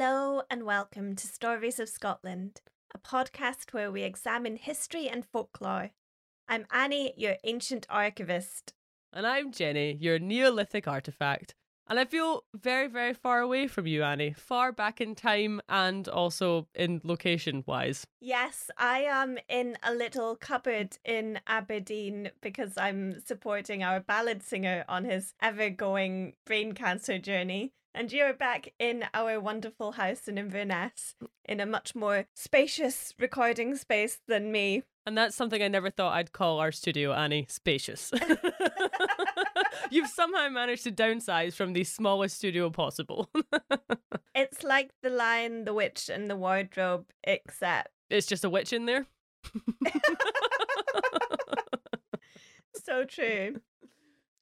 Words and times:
Hello 0.00 0.42
and 0.48 0.62
welcome 0.62 1.16
to 1.16 1.26
Stories 1.26 1.80
of 1.80 1.88
Scotland, 1.88 2.60
a 2.94 2.98
podcast 2.98 3.72
where 3.72 3.90
we 3.90 4.04
examine 4.04 4.54
history 4.54 5.08
and 5.08 5.26
folklore. 5.26 5.90
I'm 6.48 6.66
Annie, 6.70 7.14
your 7.16 7.34
ancient 7.42 7.84
archivist. 7.90 8.74
And 9.12 9.26
I'm 9.26 9.50
Jenny, 9.50 9.98
your 10.00 10.20
Neolithic 10.20 10.86
artifact. 10.86 11.56
And 11.88 11.98
I 11.98 12.04
feel 12.04 12.44
very, 12.54 12.86
very 12.86 13.12
far 13.12 13.40
away 13.40 13.66
from 13.66 13.88
you, 13.88 14.04
Annie. 14.04 14.34
Far 14.34 14.70
back 14.70 15.00
in 15.00 15.16
time 15.16 15.60
and 15.68 16.06
also 16.06 16.68
in 16.76 17.00
location 17.02 17.64
wise. 17.66 18.06
Yes, 18.20 18.70
I 18.78 19.00
am 19.00 19.36
in 19.48 19.78
a 19.82 19.92
little 19.92 20.36
cupboard 20.36 20.96
in 21.04 21.40
Aberdeen 21.48 22.30
because 22.40 22.78
I'm 22.78 23.18
supporting 23.18 23.82
our 23.82 23.98
ballad 23.98 24.44
singer 24.44 24.84
on 24.88 25.06
his 25.06 25.34
ever 25.42 25.70
going 25.70 26.34
brain 26.46 26.72
cancer 26.72 27.18
journey. 27.18 27.72
And 27.94 28.12
you're 28.12 28.34
back 28.34 28.72
in 28.78 29.04
our 29.14 29.40
wonderful 29.40 29.92
house 29.92 30.28
in 30.28 30.38
Inverness 30.38 31.14
in 31.44 31.60
a 31.60 31.66
much 31.66 31.94
more 31.94 32.26
spacious 32.34 33.14
recording 33.18 33.76
space 33.76 34.18
than 34.28 34.52
me. 34.52 34.82
And 35.06 35.16
that's 35.16 35.34
something 35.34 35.62
I 35.62 35.68
never 35.68 35.90
thought 35.90 36.12
I'd 36.14 36.32
call 36.32 36.60
our 36.60 36.70
studio, 36.70 37.12
Annie. 37.12 37.46
Spacious. 37.48 38.12
You've 39.90 40.08
somehow 40.08 40.48
managed 40.50 40.84
to 40.84 40.92
downsize 40.92 41.54
from 41.54 41.72
the 41.72 41.84
smallest 41.84 42.36
studio 42.36 42.68
possible. 42.68 43.30
it's 44.34 44.62
like 44.62 44.90
the 45.02 45.10
lion, 45.10 45.64
the 45.64 45.72
witch, 45.72 46.10
and 46.10 46.28
the 46.28 46.36
wardrobe, 46.36 47.06
except 47.24 47.88
it's 48.10 48.26
just 48.26 48.44
a 48.44 48.50
witch 48.50 48.72
in 48.72 48.86
there. 48.86 49.06
so 52.74 53.04
true. 53.04 53.60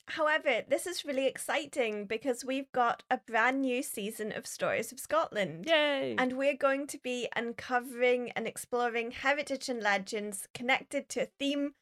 However, 0.09 0.63
this 0.69 0.87
is 0.87 1.05
really 1.05 1.27
exciting 1.27 2.07
because 2.07 2.45
we've 2.45 2.71
got 2.73 3.03
a 3.11 3.19
brand 3.19 3.63
new 3.63 3.83
season 3.83 4.33
of 4.33 4.47
Stories 4.47 4.93
of 4.93 5.01
Scotland. 5.01 5.67
Yay! 5.67 6.15
And 6.17 6.35
we're 6.35 6.57
going 6.57 6.87
to 6.89 6.99
be 6.99 7.29
uncovering 7.35 8.31
and 8.33 8.47
exploring 8.47 9.11
heritage 9.11 9.69
and 9.69 9.83
legends 9.83 10.47
connected 10.55 11.09
to 11.11 11.23
a 11.23 11.29
theme 11.39 11.73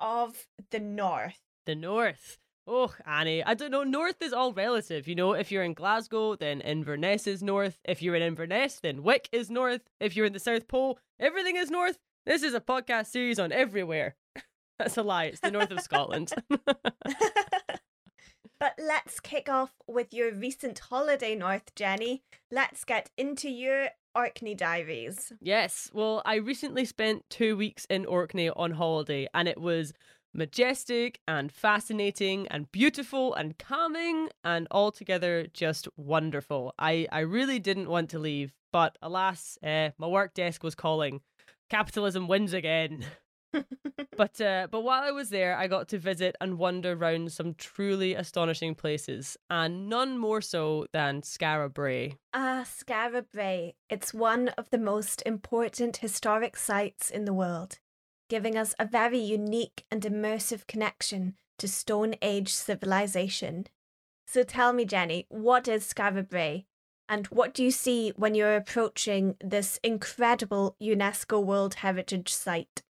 of 0.00 0.46
the 0.70 0.80
North. 0.80 1.38
The 1.66 1.76
North. 1.76 2.38
Oh, 2.66 2.94
Annie, 3.06 3.42
I 3.42 3.54
don't 3.54 3.70
know. 3.70 3.84
North 3.84 4.20
is 4.20 4.32
all 4.32 4.52
relative. 4.52 5.08
You 5.08 5.14
know, 5.14 5.32
if 5.32 5.50
you're 5.50 5.62
in 5.62 5.74
Glasgow, 5.74 6.36
then 6.36 6.60
Inverness 6.60 7.26
is 7.26 7.42
north. 7.42 7.78
If 7.84 8.02
you're 8.02 8.14
in 8.14 8.22
Inverness, 8.22 8.80
then 8.80 9.02
Wick 9.02 9.28
is 9.32 9.50
north. 9.50 9.82
If 9.98 10.14
you're 10.14 10.26
in 10.26 10.32
the 10.32 10.38
South 10.38 10.68
Pole, 10.68 10.98
everything 11.18 11.56
is 11.56 11.70
north. 11.70 11.98
This 12.26 12.42
is 12.42 12.54
a 12.54 12.60
podcast 12.60 13.06
series 13.06 13.38
on 13.38 13.52
everywhere. 13.52 14.16
That's 14.80 14.96
a 14.96 15.02
lie. 15.02 15.24
It's 15.26 15.40
the 15.40 15.50
north 15.50 15.70
of 15.70 15.80
Scotland. 15.80 16.32
But 18.58 18.74
let's 18.78 19.20
kick 19.20 19.48
off 19.48 19.72
with 19.86 20.12
your 20.12 20.34
recent 20.34 20.78
holiday 20.78 21.34
north, 21.34 21.74
Jenny. 21.74 22.22
Let's 22.50 22.84
get 22.84 23.08
into 23.16 23.48
your 23.48 23.88
Orkney 24.14 24.54
diaries. 24.54 25.32
Yes, 25.40 25.90
well, 25.94 26.20
I 26.26 26.34
recently 26.34 26.84
spent 26.84 27.24
two 27.30 27.56
weeks 27.56 27.86
in 27.88 28.04
Orkney 28.04 28.50
on 28.50 28.72
holiday, 28.72 29.28
and 29.32 29.48
it 29.48 29.58
was 29.58 29.94
majestic 30.34 31.20
and 31.26 31.50
fascinating 31.50 32.48
and 32.48 32.70
beautiful 32.70 33.32
and 33.32 33.56
calming 33.56 34.28
and 34.44 34.68
altogether 34.70 35.46
just 35.54 35.88
wonderful. 35.96 36.74
I, 36.78 37.06
I 37.10 37.20
really 37.20 37.60
didn't 37.60 37.88
want 37.88 38.10
to 38.10 38.18
leave, 38.18 38.52
but 38.72 38.98
alas, 39.00 39.56
uh, 39.64 39.90
my 39.96 40.06
work 40.06 40.34
desk 40.34 40.62
was 40.62 40.74
calling. 40.74 41.22
Capitalism 41.70 42.28
wins 42.28 42.52
again. 42.52 43.06
but 44.16 44.40
uh, 44.40 44.68
but 44.70 44.82
while 44.82 45.02
I 45.02 45.10
was 45.10 45.30
there, 45.30 45.56
I 45.56 45.66
got 45.66 45.88
to 45.88 45.98
visit 45.98 46.36
and 46.40 46.58
wander 46.58 46.92
around 46.92 47.32
some 47.32 47.54
truly 47.54 48.14
astonishing 48.14 48.74
places, 48.74 49.36
and 49.48 49.88
none 49.88 50.18
more 50.18 50.40
so 50.40 50.86
than 50.92 51.22
Skara 51.22 51.72
Brae. 51.72 52.16
Ah, 52.32 52.64
Skara 52.64 53.24
Brae. 53.32 53.74
It's 53.88 54.14
one 54.14 54.48
of 54.50 54.70
the 54.70 54.78
most 54.78 55.22
important 55.26 55.98
historic 55.98 56.56
sites 56.56 57.10
in 57.10 57.24
the 57.24 57.34
world, 57.34 57.78
giving 58.28 58.56
us 58.56 58.74
a 58.78 58.86
very 58.86 59.18
unique 59.18 59.84
and 59.90 60.02
immersive 60.02 60.66
connection 60.66 61.34
to 61.58 61.68
Stone 61.68 62.14
Age 62.22 62.52
civilization. 62.52 63.66
So 64.26 64.42
tell 64.44 64.72
me, 64.72 64.84
Jenny, 64.84 65.26
what 65.28 65.66
is 65.66 65.84
Skara 65.92 66.26
Brae? 66.28 66.66
And 67.08 67.26
what 67.26 67.54
do 67.54 67.64
you 67.64 67.72
see 67.72 68.12
when 68.14 68.36
you're 68.36 68.54
approaching 68.54 69.34
this 69.42 69.80
incredible 69.82 70.76
UNESCO 70.80 71.44
World 71.44 71.74
Heritage 71.74 72.32
Site? 72.32 72.82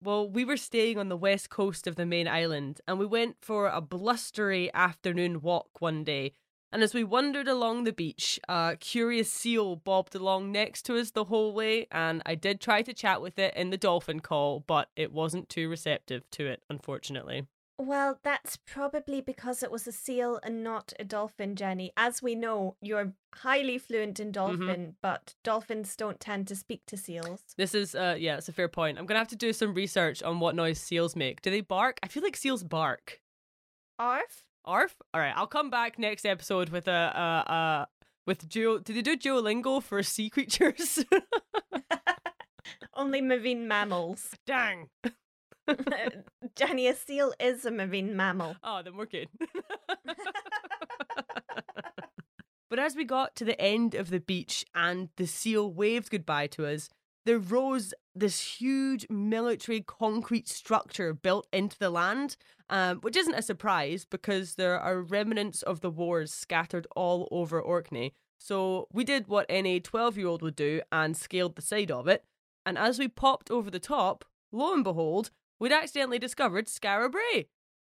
Well, 0.00 0.28
we 0.30 0.44
were 0.44 0.56
staying 0.56 0.98
on 0.98 1.08
the 1.08 1.16
west 1.16 1.50
coast 1.50 1.86
of 1.86 1.96
the 1.96 2.06
main 2.06 2.28
island, 2.28 2.80
and 2.86 2.98
we 2.98 3.06
went 3.06 3.36
for 3.40 3.66
a 3.68 3.80
blustery 3.80 4.72
afternoon 4.72 5.40
walk 5.40 5.80
one 5.80 6.04
day. 6.04 6.34
And 6.70 6.82
as 6.82 6.94
we 6.94 7.02
wandered 7.02 7.48
along 7.48 7.84
the 7.84 7.92
beach, 7.92 8.38
a 8.48 8.76
curious 8.78 9.32
seal 9.32 9.74
bobbed 9.74 10.14
along 10.14 10.52
next 10.52 10.82
to 10.82 10.98
us 10.98 11.10
the 11.10 11.24
whole 11.24 11.52
way, 11.52 11.88
and 11.90 12.22
I 12.26 12.36
did 12.36 12.60
try 12.60 12.82
to 12.82 12.94
chat 12.94 13.20
with 13.20 13.38
it 13.38 13.54
in 13.56 13.70
the 13.70 13.76
dolphin 13.76 14.20
call, 14.20 14.60
but 14.60 14.90
it 14.94 15.12
wasn't 15.12 15.48
too 15.48 15.68
receptive 15.68 16.30
to 16.32 16.46
it, 16.46 16.62
unfortunately. 16.70 17.46
Well, 17.80 18.18
that's 18.24 18.56
probably 18.56 19.20
because 19.20 19.62
it 19.62 19.70
was 19.70 19.86
a 19.86 19.92
seal 19.92 20.40
and 20.42 20.64
not 20.64 20.92
a 20.98 21.04
dolphin, 21.04 21.54
Jenny. 21.54 21.92
As 21.96 22.20
we 22.20 22.34
know, 22.34 22.74
you're 22.82 23.12
highly 23.36 23.78
fluent 23.78 24.18
in 24.18 24.28
mm-hmm. 24.28 24.32
dolphin, 24.32 24.80
mm-hmm. 24.80 24.90
but 25.00 25.34
dolphins 25.44 25.94
don't 25.94 26.18
tend 26.18 26.48
to 26.48 26.56
speak 26.56 26.82
to 26.86 26.96
seals. 26.96 27.42
This 27.56 27.76
is, 27.76 27.94
uh, 27.94 28.16
yeah, 28.18 28.36
it's 28.36 28.48
a 28.48 28.52
fair 28.52 28.68
point. 28.68 28.98
I'm 28.98 29.06
gonna 29.06 29.20
have 29.20 29.28
to 29.28 29.36
do 29.36 29.52
some 29.52 29.74
research 29.74 30.24
on 30.24 30.40
what 30.40 30.56
noise 30.56 30.80
seals 30.80 31.14
make. 31.14 31.40
Do 31.40 31.50
they 31.50 31.60
bark? 31.60 32.00
I 32.02 32.08
feel 32.08 32.24
like 32.24 32.36
seals 32.36 32.64
bark. 32.64 33.20
Arf. 33.98 34.44
Arf. 34.64 34.96
All 35.14 35.20
right, 35.20 35.32
I'll 35.36 35.46
come 35.46 35.70
back 35.70 35.98
next 36.00 36.26
episode 36.26 36.70
with 36.70 36.88
a, 36.88 36.90
a, 36.90 37.52
a 37.52 37.88
with 38.26 38.48
Duo. 38.48 38.78
Did 38.78 38.96
they 38.96 39.02
do 39.02 39.16
Duolingo 39.16 39.80
for 39.80 40.02
sea 40.02 40.30
creatures? 40.30 41.04
Only 42.94 43.20
marine 43.20 43.68
mammals. 43.68 44.30
Dang. 44.46 44.88
Jenny, 46.56 46.86
a 46.88 46.94
seal 46.94 47.32
is 47.38 47.64
a 47.64 47.70
marine 47.70 48.16
mammal. 48.16 48.56
Oh, 48.62 48.82
then 48.84 48.96
we're 48.96 49.06
good. 49.06 49.28
but 52.70 52.78
as 52.78 52.96
we 52.96 53.04
got 53.04 53.34
to 53.36 53.44
the 53.44 53.60
end 53.60 53.94
of 53.94 54.10
the 54.10 54.20
beach 54.20 54.64
and 54.74 55.08
the 55.16 55.26
seal 55.26 55.70
waved 55.72 56.10
goodbye 56.10 56.46
to 56.48 56.66
us, 56.66 56.88
there 57.26 57.38
rose 57.38 57.92
this 58.14 58.40
huge 58.40 59.06
military 59.10 59.82
concrete 59.82 60.48
structure 60.48 61.12
built 61.12 61.46
into 61.52 61.78
the 61.78 61.90
land, 61.90 62.36
um, 62.70 62.98
which 63.00 63.16
isn't 63.16 63.34
a 63.34 63.42
surprise 63.42 64.06
because 64.08 64.54
there 64.54 64.80
are 64.80 65.02
remnants 65.02 65.62
of 65.62 65.80
the 65.80 65.90
wars 65.90 66.32
scattered 66.32 66.86
all 66.96 67.28
over 67.30 67.60
Orkney. 67.60 68.14
So 68.38 68.86
we 68.92 69.04
did 69.04 69.28
what 69.28 69.46
any 69.48 69.80
12 69.80 70.16
year 70.16 70.28
old 70.28 70.42
would 70.42 70.56
do 70.56 70.80
and 70.90 71.16
scaled 71.16 71.56
the 71.56 71.62
side 71.62 71.90
of 71.90 72.08
it. 72.08 72.24
And 72.64 72.78
as 72.78 72.98
we 72.98 73.08
popped 73.08 73.50
over 73.50 73.70
the 73.70 73.78
top, 73.78 74.24
lo 74.52 74.72
and 74.72 74.84
behold, 74.84 75.30
we'd 75.58 75.72
accidentally 75.72 76.18
discovered 76.18 76.66
Skara 76.66 77.10
Brae. 77.10 77.46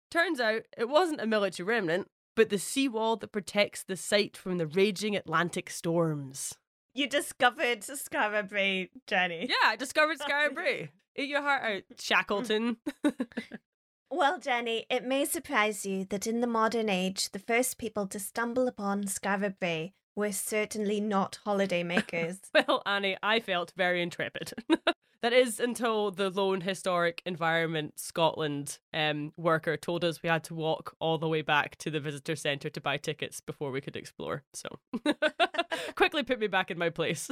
Turns 0.09 0.39
out 0.39 0.63
it 0.77 0.89
wasn't 0.89 1.21
a 1.21 1.27
military 1.27 1.67
remnant, 1.67 2.07
but 2.35 2.49
the 2.49 2.59
seawall 2.59 3.15
that 3.17 3.31
protects 3.31 3.83
the 3.83 3.97
site 3.97 4.37
from 4.37 4.57
the 4.57 4.67
raging 4.67 5.15
Atlantic 5.15 5.69
storms. 5.69 6.55
You 6.93 7.07
discovered 7.07 7.81
Skara 7.81 8.47
Brae, 8.47 8.89
Jenny. 9.05 9.47
Yeah, 9.49 9.69
I 9.69 9.75
discovered 9.75 10.19
Skara 10.21 10.53
Brae. 10.53 10.89
Eat 11.15 11.29
your 11.29 11.41
heart 11.41 11.63
out, 11.63 11.83
Shackleton. 11.99 12.77
well, 14.11 14.39
Jenny, 14.39 14.85
it 14.89 15.03
may 15.03 15.25
surprise 15.25 15.85
you 15.85 16.05
that 16.05 16.27
in 16.27 16.41
the 16.41 16.47
modern 16.47 16.89
age, 16.89 17.31
the 17.31 17.39
first 17.39 17.77
people 17.77 18.07
to 18.07 18.19
stumble 18.19 18.67
upon 18.67 19.03
Skara 19.05 19.53
Brae 19.59 19.93
were 20.15 20.31
certainly 20.31 20.99
not 20.99 21.39
holidaymakers. 21.45 22.39
well, 22.67 22.81
Annie, 22.85 23.17
I 23.21 23.39
felt 23.39 23.73
very 23.77 24.01
intrepid. 24.01 24.53
That 25.21 25.33
is 25.33 25.59
until 25.59 26.11
the 26.11 26.29
lone 26.29 26.61
historic 26.61 27.23
environment 27.25 27.99
Scotland 27.99 28.77
um, 28.93 29.33
worker 29.35 29.75
told 29.75 30.03
us 30.03 30.21
we 30.21 30.29
had 30.29 30.43
to 30.45 30.55
walk 30.55 30.95
all 30.99 31.17
the 31.17 31.27
way 31.27 31.41
back 31.41 31.75
to 31.77 31.89
the 31.89 31.99
visitor 31.99 32.35
centre 32.35 32.69
to 32.69 32.81
buy 32.81 32.97
tickets 32.97 33.41
before 33.41 33.71
we 33.71 33.81
could 33.81 33.95
explore. 33.95 34.43
So 34.53 34.79
quickly 35.95 36.23
put 36.23 36.39
me 36.39 36.47
back 36.47 36.69
in 36.69 36.77
my 36.77 36.89
place. 36.89 37.29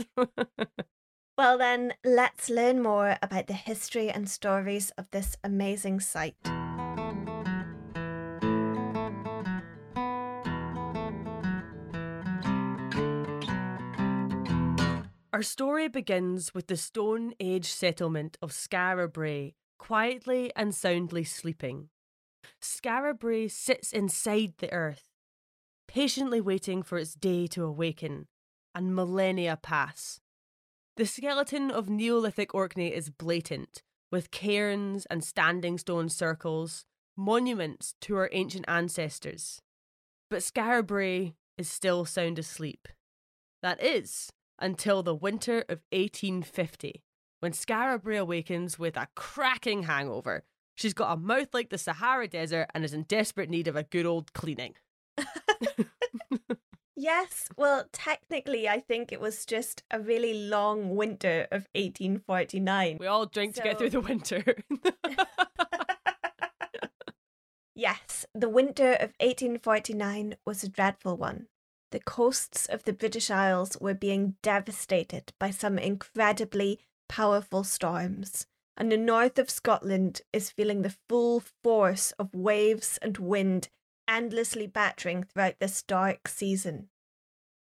well, 1.38 1.58
then, 1.58 1.94
let's 2.04 2.50
learn 2.50 2.82
more 2.82 3.18
about 3.22 3.48
the 3.48 3.54
history 3.54 4.10
and 4.10 4.28
stories 4.28 4.92
of 4.98 5.10
this 5.12 5.38
amazing 5.44 6.00
site. 6.00 6.38
Our 15.36 15.44
story 15.44 15.90
begins 15.90 16.54
with 16.54 16.68
the 16.68 16.78
Stone 16.78 17.34
Age 17.42 17.66
settlement 17.66 18.38
of 18.42 18.54
Skara 18.54 19.12
Brae, 19.12 19.56
quietly 19.78 20.50
and 20.56 20.74
soundly 20.74 21.26
sleeping. 21.26 21.90
Skara 22.62 23.20
Brae 23.20 23.50
sits 23.50 23.92
inside 23.92 24.54
the 24.60 24.72
earth, 24.72 25.10
patiently 25.90 26.40
waiting 26.40 26.84
for 26.84 26.98
its 26.98 27.16
day 27.16 27.48
to 27.48 27.66
awaken, 27.66 28.28
and 28.74 28.96
millennia 28.96 29.60
pass. 29.62 30.22
The 30.96 31.06
skeleton 31.06 31.70
of 31.70 31.90
Neolithic 31.90 32.56
Orkney 32.56 32.94
is 32.94 33.10
blatant, 33.10 33.82
with 34.14 34.32
cairns 34.32 35.06
and 35.08 35.22
standing 35.22 35.78
stone 35.78 36.08
circles, 36.08 36.86
monuments 37.18 37.96
to 38.00 38.16
our 38.16 38.30
ancient 38.32 38.64
ancestors. 38.70 39.62
But 40.30 40.44
Skara 40.44 40.88
Brae 40.88 41.34
is 41.58 41.70
still 41.70 42.06
sound 42.06 42.40
asleep. 42.40 42.88
That 43.62 43.84
is, 43.84 44.32
until 44.60 45.04
the 45.04 45.16
winter 45.16 45.60
of 45.70 45.82
1850, 45.92 47.04
when 47.40 47.52
Skara 47.52 48.02
Brae 48.02 48.18
awakens 48.18 48.80
with 48.80 48.98
a 48.98 49.08
cracking 49.16 49.84
hangover. 49.84 50.44
She's 50.76 50.94
got 50.94 51.14
a 51.14 51.18
mouth 51.18 51.54
like 51.54 51.70
the 51.70 51.78
Sahara 51.78 52.28
Desert 52.28 52.68
and 52.74 52.84
is 52.84 52.94
in 52.94 53.04
desperate 53.04 53.50
need 53.50 53.68
of 53.68 53.76
a 53.76 53.84
good 53.84 54.06
old 54.06 54.34
cleaning. 54.34 54.76
Yes, 56.98 57.50
well, 57.58 57.84
technically, 57.92 58.70
I 58.70 58.80
think 58.80 59.12
it 59.12 59.20
was 59.20 59.46
just 59.46 59.84
a 59.92 60.00
really 60.00 60.34
long 60.48 60.96
winter 60.96 61.46
of 61.52 61.68
1849. 61.76 62.98
We 63.02 63.06
all 63.06 63.26
drink 63.26 63.56
to 63.56 63.62
get 63.62 63.78
through 63.78 63.90
the 63.90 64.00
winter. 64.00 64.44
Yes, 67.78 68.26
the 68.34 68.48
winter 68.48 68.94
of 68.94 69.12
1849 69.20 70.38
was 70.46 70.64
a 70.64 70.70
dreadful 70.70 71.18
one. 71.18 71.48
The 71.92 72.00
coasts 72.00 72.66
of 72.66 72.84
the 72.84 72.94
British 72.94 73.30
Isles 73.30 73.78
were 73.80 73.94
being 73.94 74.36
devastated 74.42 75.34
by 75.40 75.52
some 75.52 75.78
incredibly 75.78 76.80
powerful 77.08 77.64
storms, 77.64 78.48
and 78.76 78.92
the 78.92 78.98
north 78.98 79.40
of 79.40 79.50
Scotland 79.50 80.22
is 80.34 80.50
feeling 80.50 80.82
the 80.82 80.96
full 81.08 81.40
force 81.64 82.12
of 82.14 82.34
waves 82.34 82.98
and 83.02 83.18
wind 83.18 83.70
endlessly 84.08 84.68
battering 84.68 85.24
throughout 85.24 85.60
this 85.60 85.82
dark 85.82 86.28
season. 86.28 86.90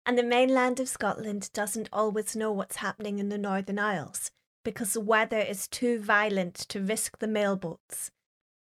And 0.05 0.17
the 0.17 0.23
mainland 0.23 0.79
of 0.79 0.89
Scotland 0.89 1.49
doesn't 1.53 1.89
always 1.91 2.35
know 2.35 2.51
what's 2.51 2.77
happening 2.77 3.19
in 3.19 3.29
the 3.29 3.37
Northern 3.37 3.79
Isles 3.79 4.31
because 4.63 4.93
the 4.93 5.01
weather 5.01 5.39
is 5.39 5.67
too 5.67 5.99
violent 5.99 6.55
to 6.55 6.81
risk 6.81 7.19
the 7.19 7.27
mailboats. 7.27 8.11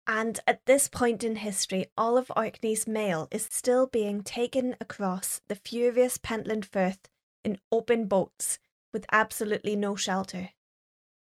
And 0.06 0.40
at 0.46 0.66
this 0.66 0.88
point 0.88 1.24
in 1.24 1.38
history, 1.38 1.88
all 1.98 2.18
of 2.18 2.32
Orkney's 2.36 2.88
mail 2.88 3.28
is 3.32 3.48
still 3.50 3.88
being 3.88 4.22
taken 4.22 4.76
across 4.82 5.42
the 5.48 5.56
furious 5.56 6.18
Pentland 6.18 6.66
Firth 6.66 7.10
in 7.44 7.60
open 7.72 8.08
boats 8.08 8.60
with 8.92 9.06
absolutely 9.12 9.76
no 9.76 9.96
shelter. 9.96 10.50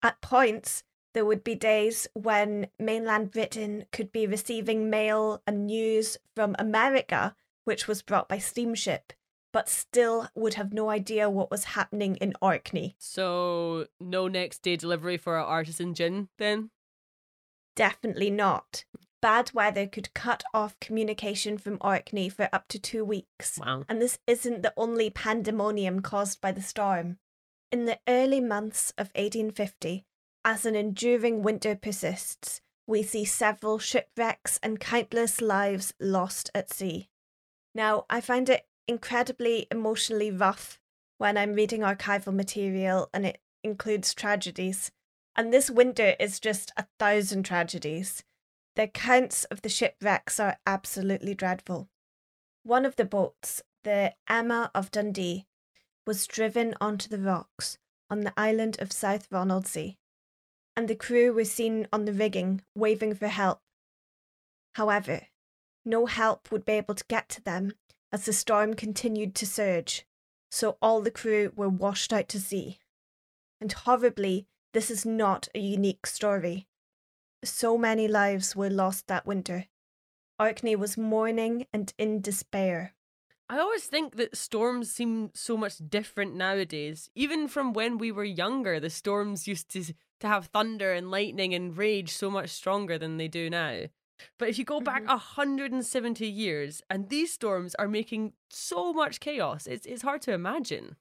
At 0.03 0.21
points, 0.21 0.83
there 1.13 1.25
would 1.25 1.43
be 1.43 1.55
days 1.55 2.07
when 2.13 2.67
mainland 2.77 3.31
Britain 3.31 3.85
could 3.91 4.11
be 4.11 4.27
receiving 4.27 4.89
mail 4.89 5.41
and 5.47 5.65
news 5.65 6.17
from 6.35 6.55
America, 6.59 7.35
which 7.63 7.87
was 7.87 8.01
brought 8.01 8.27
by 8.27 8.37
steamship, 8.37 9.13
but 9.53 9.69
still 9.69 10.27
would 10.35 10.55
have 10.55 10.73
no 10.73 10.89
idea 10.89 11.29
what 11.29 11.49
was 11.49 11.63
happening 11.63 12.17
in 12.17 12.33
Orkney. 12.41 12.95
so, 12.99 13.87
no 14.01 14.27
next 14.27 14.61
day 14.61 14.75
delivery 14.75 15.15
for 15.15 15.37
our 15.37 15.45
artisan 15.45 15.93
gin 15.93 16.27
then? 16.37 16.69
Definitely 17.75 18.29
not. 18.29 18.85
Bad 19.21 19.51
weather 19.53 19.87
could 19.87 20.13
cut 20.13 20.43
off 20.53 20.79
communication 20.79 21.57
from 21.57 21.77
Orkney 21.81 22.29
for 22.29 22.47
up 22.53 22.67
to 22.69 22.79
two 22.79 23.03
weeks. 23.03 23.59
Wow. 23.59 23.83
And 23.89 24.01
this 24.01 24.19
isn't 24.27 24.61
the 24.61 24.73
only 24.77 25.09
pandemonium 25.09 26.01
caused 26.01 26.41
by 26.41 26.51
the 26.51 26.61
storm. 26.61 27.17
In 27.71 27.85
the 27.85 27.99
early 28.07 28.39
months 28.39 28.91
of 28.97 29.07
1850, 29.15 30.05
as 30.45 30.65
an 30.65 30.75
enduring 30.75 31.41
winter 31.41 31.75
persists, 31.75 32.61
we 32.87 33.01
see 33.01 33.25
several 33.25 33.79
shipwrecks 33.79 34.59
and 34.61 34.79
countless 34.79 35.41
lives 35.41 35.93
lost 35.99 36.51
at 36.53 36.71
sea. 36.71 37.09
Now, 37.73 38.05
I 38.09 38.21
find 38.21 38.47
it 38.47 38.67
incredibly 38.87 39.67
emotionally 39.71 40.29
rough 40.29 40.79
when 41.17 41.37
I'm 41.37 41.53
reading 41.53 41.81
archival 41.81 42.33
material 42.33 43.09
and 43.13 43.25
it 43.25 43.39
includes 43.63 44.13
tragedies. 44.13 44.91
And 45.35 45.51
this 45.51 45.69
winter 45.69 46.15
is 46.19 46.39
just 46.39 46.71
a 46.77 46.87
thousand 46.97 47.43
tragedies. 47.43 48.23
The 48.75 48.83
accounts 48.83 49.43
of 49.45 49.61
the 49.61 49.69
shipwrecks 49.69 50.39
are 50.39 50.57
absolutely 50.65 51.33
dreadful. 51.33 51.89
One 52.63 52.85
of 52.85 52.95
the 52.95 53.05
boats, 53.05 53.61
the 53.83 54.13
Emma 54.29 54.71
of 54.73 54.91
Dundee, 54.91 55.45
was 56.07 56.27
driven 56.27 56.73
onto 56.79 57.09
the 57.09 57.19
rocks 57.19 57.77
on 58.09 58.21
the 58.21 58.33
island 58.37 58.77
of 58.79 58.91
South 58.91 59.29
Ronaldsay, 59.29 59.97
and 60.75 60.87
the 60.87 60.95
crew 60.95 61.33
were 61.33 61.45
seen 61.45 61.87
on 61.91 62.05
the 62.05 62.13
rigging 62.13 62.61
waving 62.75 63.15
for 63.15 63.27
help. 63.27 63.61
However, 64.73 65.27
no 65.85 66.05
help 66.05 66.51
would 66.51 66.65
be 66.65 66.73
able 66.73 66.95
to 66.95 67.05
get 67.07 67.29
to 67.29 67.41
them 67.41 67.73
as 68.11 68.25
the 68.25 68.33
storm 68.33 68.73
continued 68.73 69.35
to 69.35 69.45
surge, 69.45 70.05
so 70.49 70.77
all 70.81 71.01
the 71.01 71.11
crew 71.11 71.51
were 71.55 71.69
washed 71.69 72.13
out 72.13 72.29
to 72.29 72.39
sea. 72.39 72.79
And 73.59 73.71
horribly, 73.71 74.47
this 74.75 74.91
is 74.91 75.05
not 75.05 75.47
a 75.55 75.59
unique 75.59 76.05
story. 76.05 76.67
So 77.43 77.77
many 77.77 78.07
lives 78.07 78.55
were 78.55 78.69
lost 78.69 79.07
that 79.07 79.25
winter. 79.25 79.67
Orkney 80.39 80.75
was 80.75 80.97
mourning 80.97 81.65
and 81.73 81.93
in 81.97 82.21
despair. 82.21 82.95
I 83.49 83.59
always 83.59 83.85
think 83.85 84.15
that 84.17 84.35
storms 84.35 84.91
seem 84.91 85.31
so 85.33 85.55
much 85.55 85.77
different 85.77 86.35
nowadays. 86.35 87.09
Even 87.15 87.47
from 87.47 87.73
when 87.73 87.97
we 87.97 88.11
were 88.11 88.23
younger, 88.25 88.79
the 88.79 88.89
storms 88.89 89.47
used 89.47 89.69
to 89.71 89.93
to 90.21 90.27
have 90.27 90.47
thunder 90.47 90.93
and 90.93 91.11
lightning 91.11 91.53
and 91.53 91.77
rage 91.77 92.11
so 92.11 92.29
much 92.31 92.49
stronger 92.49 92.97
than 92.97 93.17
they 93.17 93.27
do 93.27 93.49
now. 93.49 93.85
But 94.39 94.49
if 94.49 94.57
you 94.57 94.65
go 94.65 94.79
back 94.81 95.03
Mhm. 95.03 95.09
170 95.09 96.27
years 96.27 96.81
and 96.89 97.09
these 97.09 97.33
storms 97.33 97.75
are 97.75 97.87
making 97.87 98.33
so 98.49 98.93
much 98.93 99.19
chaos, 99.19 99.67
it's 99.67 99.85
it's 99.85 100.03
hard 100.03 100.21
to 100.23 100.33
imagine. 100.33 100.95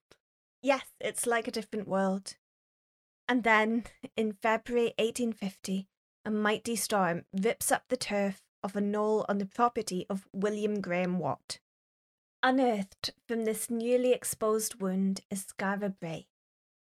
Yes, 0.63 0.95
it's 1.01 1.27
like 1.27 1.47
a 1.49 1.53
different 1.53 1.89
world. 1.89 2.37
And 3.29 3.43
then, 3.43 3.85
in 4.17 4.33
February 4.33 4.93
1850, 4.99 5.89
a 6.25 6.31
mighty 6.31 6.77
storm 6.77 7.25
rips 7.33 7.73
up 7.73 7.85
the 7.89 7.97
turf 7.97 8.43
of 8.63 8.77
a 8.77 8.81
knoll 8.81 9.25
on 9.29 9.39
the 9.39 9.47
property 9.47 10.07
of 10.09 10.27
William 10.33 10.81
Graham 10.81 11.19
Watt. 11.19 11.59
Unearthed 12.43 13.11
from 13.27 13.45
this 13.45 13.71
newly 13.71 14.13
exposed 14.13 14.81
wound 14.81 15.21
is 15.31 15.47
Skara 15.47 15.95
Brae, 15.99 16.27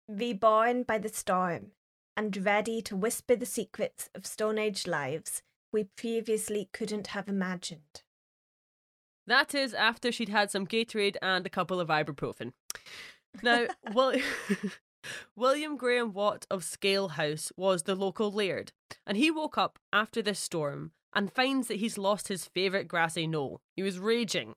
reborn 0.07 0.83
by 0.83 0.97
the 0.99 1.09
storm 1.09 1.71
and 2.15 2.45
ready 2.45 2.81
to 2.81 2.95
whisper 2.95 3.35
the 3.35 3.45
secrets 3.45 4.09
of 4.13 4.25
Stone 4.25 4.57
Age 4.57 4.85
lives 4.85 5.41
we 5.71 5.85
previously 5.95 6.69
couldn't 6.73 7.07
have 7.07 7.27
imagined. 7.27 8.03
That 9.25 9.53
is 9.53 9.73
after 9.73 10.11
she'd 10.11 10.29
had 10.29 10.51
some 10.51 10.65
Gatorade 10.67 11.17
and 11.21 11.45
a 11.45 11.49
couple 11.49 11.79
of 11.79 11.89
ibuprofen. 11.89 12.53
Now, 13.43 13.67
Will- 13.93 14.19
William 15.35 15.77
Graham 15.77 16.13
Watt 16.13 16.45
of 16.49 16.63
Skaill 16.63 17.11
House 17.11 17.51
was 17.55 17.83
the 17.83 17.95
local 17.95 18.31
laird, 18.31 18.71
and 19.05 19.17
he 19.17 19.31
woke 19.31 19.57
up 19.57 19.79
after 19.93 20.21
this 20.21 20.39
storm 20.39 20.91
and 21.13 21.31
finds 21.31 21.67
that 21.67 21.79
he's 21.79 21.97
lost 21.97 22.27
his 22.27 22.45
favourite 22.45 22.87
grassy 22.87 23.25
knoll. 23.25 23.61
He 23.75 23.83
was 23.83 23.99
raging. 23.99 24.55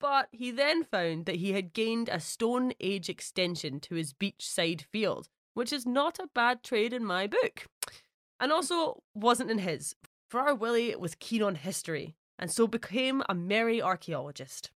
But 0.00 0.28
he 0.30 0.50
then 0.50 0.84
found 0.84 1.26
that 1.26 1.36
he 1.36 1.52
had 1.52 1.72
gained 1.72 2.08
a 2.08 2.20
Stone 2.20 2.72
Age 2.80 3.08
extension 3.08 3.80
to 3.80 3.96
his 3.96 4.12
beachside 4.12 4.82
field, 4.82 5.28
which 5.54 5.72
is 5.72 5.86
not 5.86 6.18
a 6.20 6.30
bad 6.34 6.62
trade 6.62 6.92
in 6.92 7.04
my 7.04 7.26
book. 7.26 7.66
And 8.38 8.52
also 8.52 9.02
wasn't 9.14 9.50
in 9.50 9.58
his, 9.58 9.96
for 10.28 10.40
our 10.40 10.54
Willie 10.54 10.94
was 10.94 11.16
keen 11.16 11.42
on 11.42 11.56
history, 11.56 12.14
and 12.38 12.50
so 12.50 12.68
became 12.68 13.22
a 13.28 13.34
merry 13.34 13.82
archaeologist. 13.82 14.70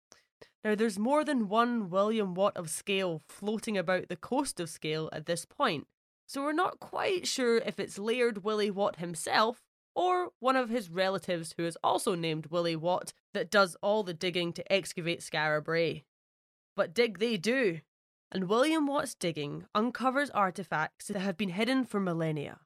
Now, 0.63 0.75
there's 0.75 0.99
more 0.99 1.23
than 1.23 1.49
one 1.49 1.89
William 1.89 2.35
Watt 2.35 2.55
of 2.55 2.67
Skaill 2.67 3.21
floating 3.27 3.77
about 3.77 4.09
the 4.09 4.15
coast 4.15 4.59
of 4.59 4.69
Skaill 4.69 5.09
at 5.11 5.25
this 5.25 5.43
point, 5.43 5.87
so 6.27 6.43
we're 6.43 6.51
not 6.51 6.79
quite 6.79 7.27
sure 7.27 7.57
if 7.57 7.79
it's 7.79 7.97
Laird 7.97 8.43
Willie 8.43 8.69
Watt 8.69 8.97
himself 8.97 9.63
or 9.95 10.29
one 10.39 10.55
of 10.55 10.69
his 10.69 10.89
relatives 10.89 11.55
who 11.57 11.65
is 11.65 11.77
also 11.83 12.15
named 12.15 12.47
Willie 12.47 12.75
Watt 12.75 13.11
that 13.33 13.51
does 13.51 13.75
all 13.81 14.03
the 14.03 14.13
digging 14.13 14.53
to 14.53 14.71
excavate 14.71 15.21
Skara 15.21 15.63
Brae. 15.63 16.03
But 16.75 16.93
dig 16.93 17.19
they 17.19 17.37
do, 17.37 17.81
and 18.31 18.47
William 18.47 18.87
Watt's 18.87 19.15
digging 19.15 19.65
uncovers 19.75 20.29
artifacts 20.29 21.07
that 21.07 21.19
have 21.19 21.37
been 21.37 21.49
hidden 21.49 21.83
for 21.83 21.99
millennia. 21.99 22.59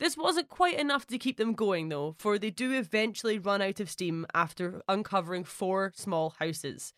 This 0.00 0.16
wasn't 0.16 0.48
quite 0.48 0.80
enough 0.80 1.06
to 1.06 1.18
keep 1.18 1.36
them 1.36 1.52
going, 1.52 1.88
though, 1.88 2.16
for 2.18 2.36
they 2.36 2.50
do 2.50 2.72
eventually 2.72 3.38
run 3.38 3.62
out 3.62 3.78
of 3.78 3.88
steam 3.88 4.26
after 4.34 4.82
uncovering 4.88 5.44
four 5.44 5.92
small 5.94 6.34
houses. 6.40 6.92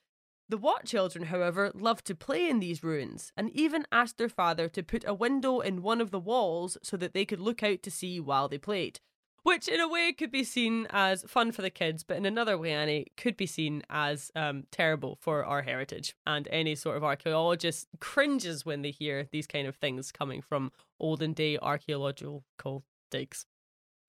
The 0.47 0.59
Watt 0.59 0.85
children, 0.85 1.27
however, 1.27 1.71
loved 1.75 2.05
to 2.07 2.15
play 2.15 2.51
in 2.51 2.61
these 2.61 2.85
ruins 2.85 3.33
and 3.35 3.51
even 3.51 3.87
asked 3.91 4.19
their 4.19 4.29
father 4.29 4.69
to 4.69 4.83
put 4.83 5.03
a 5.07 5.15
window 5.15 5.61
in 5.61 5.83
one 5.83 6.03
of 6.03 6.11
the 6.11 6.21
walls 6.21 6.77
so 6.83 6.99
that 6.99 7.15
they 7.15 7.25
could 7.25 7.41
look 7.41 7.63
out 7.63 7.83
to 7.83 7.91
sea 7.91 8.21
while 8.21 8.49
they 8.49 8.59
played. 8.59 9.01
Which, 9.43 9.69
in 9.69 9.81
a 9.81 9.89
way, 9.89 10.13
could 10.13 10.31
be 10.31 10.45
seen 10.45 10.87
as 10.91 11.23
fun 11.25 11.53
for 11.53 11.63
the 11.63 11.71
kids, 11.71 12.03
but 12.03 12.17
in 12.17 12.27
another 12.27 12.57
way, 12.57 12.73
Annie, 12.73 13.07
could 13.17 13.37
be 13.37 13.47
seen 13.47 13.83
as 13.89 14.31
um, 14.35 14.65
terrible 14.71 15.19
for 15.21 15.45
our 15.45 15.63
heritage. 15.63 16.15
And 16.27 16.47
any 16.51 16.75
sort 16.75 16.97
of 16.97 17.05
archaeologist 17.05 17.89
cringes 18.01 18.67
when 18.67 18.83
they 18.83 18.91
hear 18.91 19.29
these 19.33 19.47
kind 19.47 19.67
of 19.67 19.77
things 19.77 20.13
coming 20.13 20.41
from 20.43 20.73
olden 21.01 21.33
day 21.33 21.59
archaeological 21.59 22.85
digs. 23.11 23.47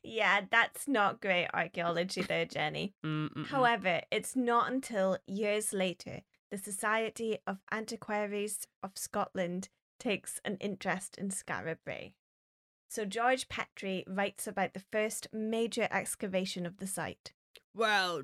Yeah, 0.06 0.42
that's 0.50 0.88
not 0.88 1.22
great 1.22 1.48
archaeology 1.54 2.22
there, 2.22 2.46
Jenny. 2.46 2.94
Mm-mm-mm. 3.06 3.48
However, 3.48 4.02
it's 4.12 4.36
not 4.36 4.72
until 4.72 5.18
years 5.28 5.74
later 5.74 6.22
the 6.52 6.58
Society 6.58 7.40
of 7.48 7.58
Antiquaries 7.72 8.68
of 8.84 8.92
Scotland 8.96 9.70
takes 10.00 10.40
an 10.46 10.58
interest 10.60 11.18
in 11.18 11.30
Skara 11.30 11.78
Brae. 11.84 12.14
So 12.88 13.04
George 13.04 13.50
Petrie 13.50 14.06
writes 14.08 14.48
about 14.48 14.74
the 14.74 14.84
first 14.92 15.28
major 15.34 15.88
excavation 15.92 16.66
of 16.66 16.78
the 16.78 16.88
site. 16.88 17.34
Well, 17.74 18.22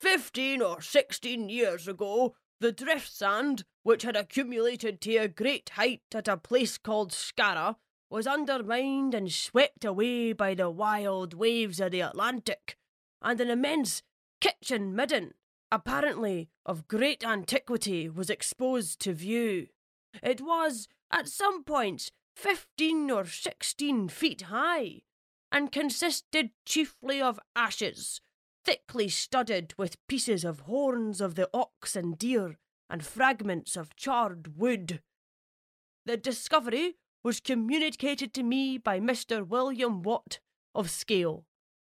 15 0.00 0.62
or 0.62 0.80
16 0.80 1.48
years 1.48 1.88
ago, 1.88 2.36
The 2.60 2.72
drift 2.72 3.12
sand, 3.12 3.64
which 3.82 4.04
had 4.04 4.16
accumulated 4.16 5.00
to 5.02 5.16
a 5.16 5.28
great 5.28 5.70
height 5.70 6.02
at 6.14 6.28
a 6.28 6.36
place 6.36 6.78
called 6.78 7.10
Skara, 7.10 7.76
was 8.10 8.26
undermined 8.26 9.14
and 9.14 9.32
swept 9.32 9.84
away 9.84 10.32
by 10.32 10.54
the 10.54 10.70
wild 10.70 11.34
waves 11.34 11.80
of 11.80 11.90
the 11.90 12.00
Atlantic, 12.00 12.76
and 13.22 13.40
an 13.40 13.50
immense 13.50 14.02
kitchen 14.40 14.94
midden, 14.94 15.34
apparently 15.72 16.48
of 16.66 16.86
great 16.88 17.24
antiquity, 17.24 18.08
was 18.08 18.30
exposed 18.30 19.00
to 19.00 19.12
view. 19.12 19.66
It 20.22 20.40
was, 20.40 20.88
at 21.10 21.28
some 21.28 21.64
points, 21.64 22.10
fifteen 22.36 23.10
or 23.10 23.24
sixteen 23.24 24.08
feet 24.08 24.42
high, 24.42 25.02
and 25.50 25.72
consisted 25.72 26.50
chiefly 26.66 27.22
of 27.22 27.40
ashes, 27.56 28.20
thickly 28.64 29.08
studded 29.08 29.74
with 29.76 30.04
pieces 30.08 30.44
of 30.44 30.60
horns 30.60 31.20
of 31.20 31.34
the 31.34 31.48
ox 31.52 31.96
and 31.96 32.18
deer, 32.18 32.58
and 32.90 33.04
fragments 33.04 33.76
of 33.76 33.96
charred 33.96 34.56
wood. 34.56 35.00
The 36.06 36.16
discovery 36.16 36.96
was 37.24 37.40
communicated 37.40 38.34
to 38.34 38.42
me 38.42 38.76
by 38.76 39.00
Mr. 39.00 39.44
William 39.44 40.02
Watt 40.02 40.38
of 40.74 40.88
Skaill, 40.88 41.44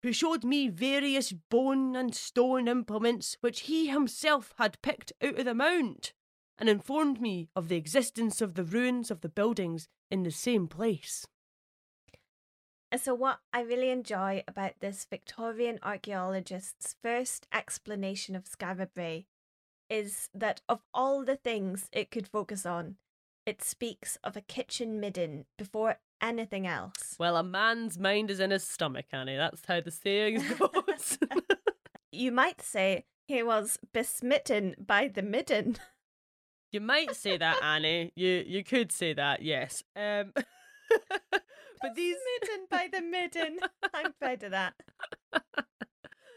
who 0.03 0.13
showed 0.13 0.43
me 0.45 0.69
various 0.69 1.33
bone 1.33 1.95
and 1.95 2.15
stone 2.15 2.67
implements 2.67 3.37
which 3.41 3.61
he 3.61 3.87
himself 3.87 4.53
had 4.59 4.83
picked 4.83 5.13
out 5.23 5.39
of 5.39 5.45
the 5.45 5.55
mound, 5.55 6.13
and 6.59 6.69
informed 6.69 7.21
me 7.21 7.49
of 7.55 7.69
the 7.69 7.77
existence 7.77 8.41
of 8.41 8.55
the 8.55 8.65
ruins 8.65 9.11
of 9.11 9.21
the 9.21 9.29
buildings 9.29 9.89
in 10.11 10.25
the 10.25 10.31
same 10.33 10.67
place. 10.67 11.27
And 12.91 13.01
So, 13.01 13.15
what 13.15 13.39
I 13.53 13.61
really 13.61 13.91
enjoy 13.91 14.43
about 14.49 14.81
this 14.81 15.07
Victorian 15.09 15.79
archaeologist's 15.83 16.97
first 17.01 17.47
explanation 17.53 18.35
of 18.35 18.47
Skara 18.47 18.89
Brae 18.93 19.27
is 19.89 20.29
that 20.35 20.61
of 20.69 20.81
all 20.93 21.25
the 21.25 21.37
things 21.37 21.89
it 21.93 22.11
could 22.11 22.27
focus 22.27 22.67
on, 22.67 22.97
it 23.51 23.65
speaks 23.65 24.17
of 24.23 24.37
a 24.37 24.41
kitchen 24.41 25.01
midden 25.01 25.45
before 25.59 25.97
anything 26.23 26.69
else. 26.69 27.17
Well, 27.19 27.37
a 27.37 27.43
man's 27.43 27.99
mind 27.99 28.31
is 28.31 28.39
in 28.39 28.53
his 28.53 28.63
stomach, 28.63 29.07
Annie. 29.13 29.37
That's 29.37 29.63
how 29.67 29.81
the 29.81 29.91
saying 29.91 30.41
goes. 30.59 31.19
you 32.13 32.31
might 32.31 32.63
say 32.63 33.07
he 33.27 33.43
was 33.43 33.77
besmitten 33.93 34.77
by 34.79 35.09
the 35.13 35.23
midden. 35.23 35.79
You 36.71 36.81
might 36.81 37.17
say 37.17 37.37
that, 37.39 37.61
Annie. 37.61 38.13
You 38.15 38.45
you 38.47 38.63
could 38.63 38.93
say 38.93 39.15
that, 39.15 39.43
yes. 39.43 39.83
Um, 39.97 40.33
but 41.33 41.97
these 41.97 42.15
smitten 42.39 42.67
by 42.71 42.87
the 42.93 43.01
midden. 43.03 43.59
I'm 43.93 44.13
proud 44.21 44.45
of 44.45 44.53
that. 44.53 44.75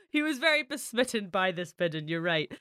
he 0.09 0.23
was 0.23 0.39
very 0.39 0.63
besmitten 0.63 1.27
by 1.29 1.51
this 1.51 1.75
midden, 1.77 2.07
you're 2.07 2.21
right. 2.21 2.51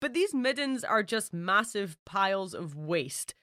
But 0.00 0.14
these 0.14 0.32
middens 0.32 0.84
are 0.84 1.02
just 1.02 1.34
massive 1.34 1.96
piles 2.04 2.54
of 2.54 2.76
waste. 2.76 3.34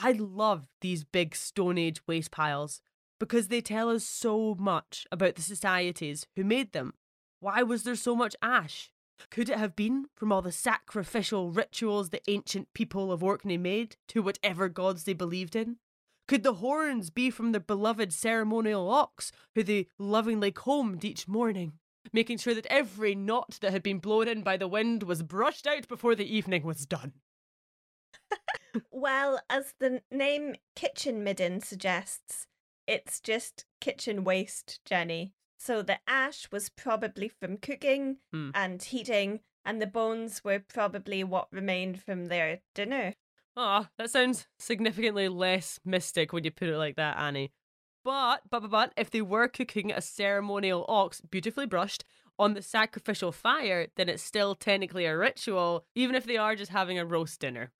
I 0.00 0.12
love 0.12 0.68
these 0.80 1.02
big 1.02 1.34
Stone 1.34 1.76
Age 1.76 2.06
waste 2.06 2.30
piles 2.30 2.80
because 3.18 3.48
they 3.48 3.60
tell 3.60 3.90
us 3.90 4.04
so 4.04 4.54
much 4.56 5.08
about 5.10 5.34
the 5.34 5.42
societies 5.42 6.24
who 6.36 6.44
made 6.44 6.70
them. 6.70 6.94
Why 7.40 7.64
was 7.64 7.82
there 7.82 7.96
so 7.96 8.14
much 8.14 8.36
ash? 8.40 8.92
Could 9.28 9.50
it 9.50 9.58
have 9.58 9.74
been 9.74 10.06
from 10.14 10.30
all 10.30 10.40
the 10.40 10.52
sacrificial 10.52 11.50
rituals 11.50 12.10
the 12.10 12.22
ancient 12.30 12.72
people 12.74 13.10
of 13.10 13.24
Orkney 13.24 13.58
made 13.58 13.96
to 14.08 14.22
whatever 14.22 14.68
gods 14.68 15.02
they 15.02 15.14
believed 15.14 15.56
in? 15.56 15.78
Could 16.28 16.44
the 16.44 16.54
horns 16.54 17.10
be 17.10 17.28
from 17.28 17.50
their 17.50 17.60
beloved 17.60 18.12
ceremonial 18.12 18.88
ox, 18.88 19.32
who 19.56 19.64
they 19.64 19.88
lovingly 19.98 20.52
combed 20.52 21.04
each 21.04 21.26
morning, 21.26 21.72
making 22.12 22.38
sure 22.38 22.54
that 22.54 22.66
every 22.66 23.16
knot 23.16 23.58
that 23.62 23.72
had 23.72 23.82
been 23.82 23.98
blown 23.98 24.28
in 24.28 24.42
by 24.42 24.56
the 24.56 24.68
wind 24.68 25.02
was 25.02 25.24
brushed 25.24 25.66
out 25.66 25.88
before 25.88 26.14
the 26.14 26.36
evening 26.36 26.62
was 26.62 26.86
done? 26.86 27.14
well, 28.90 29.40
as 29.48 29.74
the 29.78 30.02
name 30.10 30.56
Kitchen 30.74 31.24
Midden 31.24 31.60
suggests, 31.60 32.46
it's 32.86 33.20
just 33.20 33.64
kitchen 33.80 34.24
waste, 34.24 34.80
Jenny. 34.84 35.34
So 35.58 35.82
the 35.82 35.98
ash 36.06 36.50
was 36.50 36.68
probably 36.68 37.28
from 37.28 37.58
cooking 37.58 38.18
Hmm. 38.32 38.50
and 38.54 38.82
heating, 38.82 39.40
and 39.64 39.82
the 39.82 39.86
bones 39.86 40.44
were 40.44 40.60
probably 40.60 41.24
what 41.24 41.52
remained 41.52 42.02
from 42.02 42.26
their 42.26 42.60
dinner. 42.74 43.14
Ah, 43.56 43.90
that 43.98 44.10
sounds 44.10 44.46
significantly 44.58 45.28
less 45.28 45.80
mystic 45.84 46.32
when 46.32 46.44
you 46.44 46.50
put 46.50 46.68
it 46.68 46.78
like 46.78 46.96
that, 46.96 47.18
Annie. 47.18 47.52
But, 48.04 48.42
but, 48.48 48.60
but, 48.62 48.70
but, 48.70 48.92
if 48.96 49.10
they 49.10 49.20
were 49.20 49.48
cooking 49.48 49.90
a 49.90 50.00
ceremonial 50.00 50.84
ox, 50.88 51.20
beautifully 51.20 51.66
brushed, 51.66 52.04
on 52.38 52.54
the 52.54 52.62
sacrificial 52.62 53.32
fire, 53.32 53.88
then 53.96 54.08
it's 54.08 54.22
still 54.22 54.54
technically 54.54 55.04
a 55.06 55.16
ritual, 55.16 55.84
even 55.94 56.14
if 56.14 56.24
they 56.24 56.36
are 56.36 56.54
just 56.54 56.70
having 56.70 56.98
a 56.98 57.04
roast 57.04 57.40
dinner. 57.40 57.72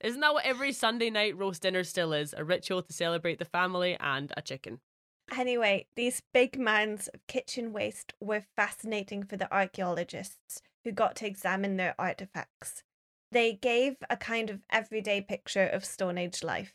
Isn't 0.00 0.20
that 0.20 0.34
what 0.34 0.44
every 0.44 0.72
Sunday 0.72 1.08
night 1.08 1.36
roast 1.36 1.62
dinner 1.62 1.82
still 1.82 2.12
is? 2.12 2.34
A 2.36 2.44
ritual 2.44 2.82
to 2.82 2.92
celebrate 2.92 3.38
the 3.38 3.46
family 3.46 3.96
and 3.98 4.32
a 4.36 4.42
chicken. 4.42 4.80
Anyway, 5.34 5.86
these 5.96 6.22
big 6.34 6.58
mounds 6.58 7.08
of 7.08 7.26
kitchen 7.26 7.72
waste 7.72 8.12
were 8.20 8.44
fascinating 8.54 9.22
for 9.22 9.38
the 9.38 9.52
archaeologists 9.52 10.60
who 10.84 10.92
got 10.92 11.16
to 11.16 11.26
examine 11.26 11.76
their 11.76 11.94
artifacts. 11.98 12.82
They 13.32 13.54
gave 13.54 13.96
a 14.10 14.16
kind 14.18 14.50
of 14.50 14.60
everyday 14.70 15.22
picture 15.22 15.66
of 15.66 15.84
Stone 15.84 16.18
Age 16.18 16.44
life. 16.44 16.74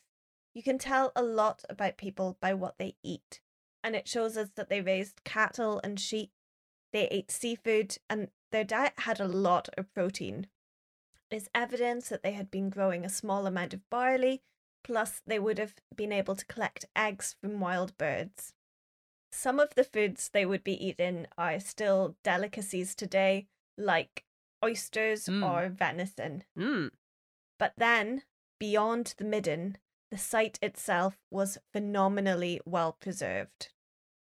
You 0.55 0.63
can 0.63 0.79
tell 0.79 1.11
a 1.15 1.21
lot 1.21 1.63
about 1.69 1.97
people 1.97 2.37
by 2.41 2.55
what 2.55 2.79
they 2.79 2.95
eat, 3.03 3.39
and 3.83 3.95
it 3.95 4.07
shows 4.07 4.35
us 4.35 4.49
that 4.55 4.69
they 4.69 4.81
raised 4.81 5.23
cattle 5.23 5.79
and 5.83 5.99
sheep, 5.99 6.31
they 6.91 7.07
ate 7.09 7.29
seafood, 7.29 7.97
and 8.09 8.29
their 8.51 8.63
diet 8.63 8.93
had 8.97 9.19
a 9.19 9.27
lot 9.27 9.69
of 9.77 9.93
protein. 9.93 10.47
There's 11.31 11.49
evidence 11.53 12.09
that 12.09 12.23
they 12.23 12.31
had 12.31 12.49
been 12.49 12.69
growing 12.69 13.05
a 13.05 13.09
small 13.09 13.45
amount 13.45 13.73
of 13.73 13.87
barley, 13.89 14.41
plus, 14.83 15.21
they 15.25 15.39
would 15.39 15.59
have 15.59 15.75
been 15.95 16.11
able 16.11 16.35
to 16.35 16.45
collect 16.45 16.85
eggs 16.95 17.35
from 17.41 17.59
wild 17.59 17.97
birds. 17.97 18.53
Some 19.31 19.59
of 19.59 19.75
the 19.75 19.83
foods 19.83 20.29
they 20.29 20.45
would 20.45 20.63
be 20.63 20.83
eating 20.83 21.27
are 21.37 21.59
still 21.59 22.15
delicacies 22.23 22.95
today, 22.95 23.47
like 23.77 24.23
oysters 24.65 25.25
Mm. 25.27 25.47
or 25.47 25.69
venison. 25.69 26.43
Mm. 26.57 26.91
But 27.59 27.73
then, 27.77 28.23
beyond 28.59 29.13
the 29.17 29.25
midden, 29.25 29.77
the 30.09 30.17
site 30.17 30.57
itself 30.61 31.19
was 31.29 31.59
phenomenally 31.71 32.59
well 32.65 32.93
preserved. 32.93 33.69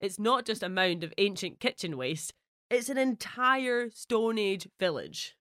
It's 0.01 0.19
not 0.19 0.45
just 0.45 0.62
a 0.63 0.69
mound 0.69 1.03
of 1.05 1.13
ancient 1.17 1.60
kitchen 1.60 1.95
waste, 1.95 2.33
it's 2.69 2.89
an 2.89 2.98
entire 2.98 3.89
Stone 3.91 4.38
Age 4.38 4.67
village. 4.79 5.38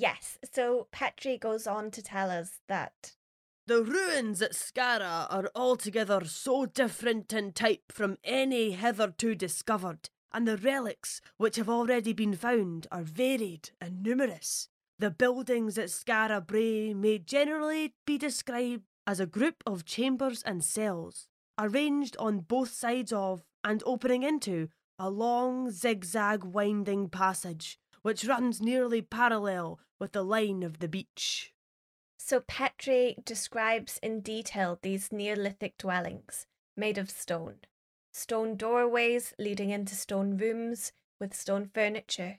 Yes, 0.00 0.38
so 0.54 0.86
Petrie 0.92 1.38
goes 1.38 1.66
on 1.66 1.90
to 1.90 2.00
tell 2.00 2.30
us 2.30 2.60
that 2.68 3.16
The 3.66 3.82
ruins 3.82 4.40
at 4.40 4.52
Skara 4.52 5.26
are 5.28 5.50
altogether 5.56 6.24
so 6.24 6.66
different 6.66 7.32
in 7.32 7.50
type 7.50 7.90
from 7.90 8.16
any 8.22 8.70
hitherto 8.70 9.34
discovered, 9.34 10.08
and 10.32 10.46
the 10.46 10.56
relics 10.56 11.20
which 11.36 11.56
have 11.56 11.68
already 11.68 12.12
been 12.12 12.36
found 12.36 12.86
are 12.92 13.02
varied 13.02 13.70
and 13.80 14.00
numerous. 14.04 14.68
The 15.00 15.10
buildings 15.10 15.76
at 15.76 15.88
Skara 15.88 16.46
Brae 16.46 16.94
may 16.94 17.18
generally 17.18 17.94
be 18.06 18.18
described 18.18 18.84
as 19.04 19.18
a 19.18 19.26
group 19.26 19.64
of 19.66 19.84
chambers 19.84 20.44
and 20.44 20.62
cells, 20.62 21.26
arranged 21.58 22.16
on 22.18 22.46
both 22.46 22.70
sides 22.70 23.12
of 23.12 23.42
and 23.64 23.82
opening 23.84 24.22
into 24.22 24.68
a 24.96 25.10
long 25.10 25.72
zigzag 25.72 26.44
winding 26.44 27.08
passage, 27.08 27.80
which 28.02 28.24
runs 28.24 28.60
nearly 28.60 29.02
parallel 29.02 29.80
with 29.98 30.12
the 30.12 30.24
line 30.24 30.62
of 30.62 30.78
the 30.78 30.88
beach. 30.88 31.52
So 32.18 32.40
Petrie 32.40 33.16
describes 33.24 33.98
in 34.02 34.20
detail 34.20 34.78
these 34.82 35.10
Neolithic 35.12 35.78
dwellings 35.78 36.46
made 36.76 36.98
of 36.98 37.10
stone. 37.10 37.56
Stone 38.12 38.56
doorways 38.56 39.34
leading 39.38 39.70
into 39.70 39.94
stone 39.94 40.36
rooms 40.36 40.92
with 41.20 41.34
stone 41.34 41.70
furniture. 41.72 42.38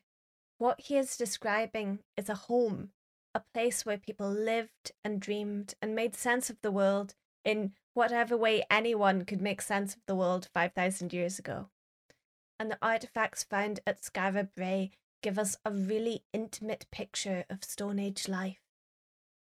What 0.57 0.81
he 0.81 0.97
is 0.97 1.17
describing 1.17 1.99
is 2.17 2.29
a 2.29 2.35
home, 2.35 2.91
a 3.33 3.41
place 3.53 3.85
where 3.85 3.97
people 3.97 4.29
lived 4.29 4.91
and 5.03 5.21
dreamed 5.21 5.73
and 5.81 5.95
made 5.95 6.15
sense 6.15 6.49
of 6.49 6.61
the 6.61 6.71
world 6.71 7.15
in 7.45 7.73
whatever 7.93 8.37
way 8.37 8.63
anyone 8.69 9.25
could 9.25 9.41
make 9.41 9.61
sense 9.61 9.95
of 9.95 10.01
the 10.05 10.15
world 10.15 10.49
5,000 10.53 11.13
years 11.13 11.39
ago. 11.39 11.69
And 12.59 12.69
the 12.69 12.77
artifacts 12.81 13.43
found 13.43 13.79
at 13.87 14.01
Skara 14.01 14.49
Brae 14.55 14.91
give 15.21 15.37
us 15.37 15.57
a 15.65 15.71
really 15.71 16.23
intimate 16.33 16.85
picture 16.91 17.45
of 17.49 17.63
Stone 17.63 17.99
Age 17.99 18.27
life 18.27 18.61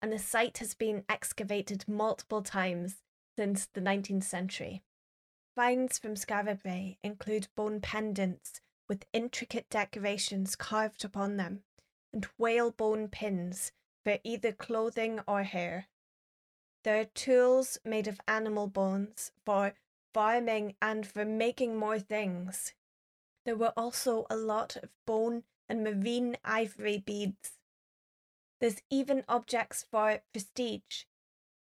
and 0.01 0.11
the 0.11 0.19
site 0.19 0.59
has 0.59 0.73
been 0.73 1.03
excavated 1.09 1.85
multiple 1.87 2.41
times 2.41 2.97
since 3.37 3.67
the 3.73 3.81
19th 3.81 4.23
century. 4.23 4.83
Finds 5.55 5.97
from 5.97 6.15
Skara 6.15 6.61
Brae 6.61 6.97
include 7.03 7.47
bone 7.55 7.81
pendants 7.81 8.61
with 8.87 9.05
intricate 9.11 9.69
decorations 9.69 10.55
carved 10.55 11.03
upon 11.03 11.37
them, 11.37 11.63
and 12.13 12.25
whalebone 12.37 13.07
pins 13.07 13.71
for 14.03 14.17
either 14.23 14.51
clothing 14.51 15.19
or 15.27 15.43
hair. 15.43 15.87
There 16.83 17.01
are 17.01 17.05
tools 17.05 17.79
made 17.83 18.07
of 18.07 18.21
animal 18.27 18.67
bones 18.67 19.31
for 19.45 19.73
farming 20.13 20.75
and 20.81 21.05
for 21.05 21.25
making 21.25 21.75
more 21.75 21.99
things. 21.99 22.73
There 23.45 23.57
were 23.57 23.73
also 23.75 24.25
a 24.29 24.37
lot 24.37 24.77
of 24.77 24.89
bone 25.05 25.43
and 25.69 25.83
marine 25.83 26.37
ivory 26.43 26.97
beads 26.97 27.57
There's 28.59 28.81
even 28.89 29.23
objects 29.27 29.85
for 29.89 30.21
prestige. 30.31 31.03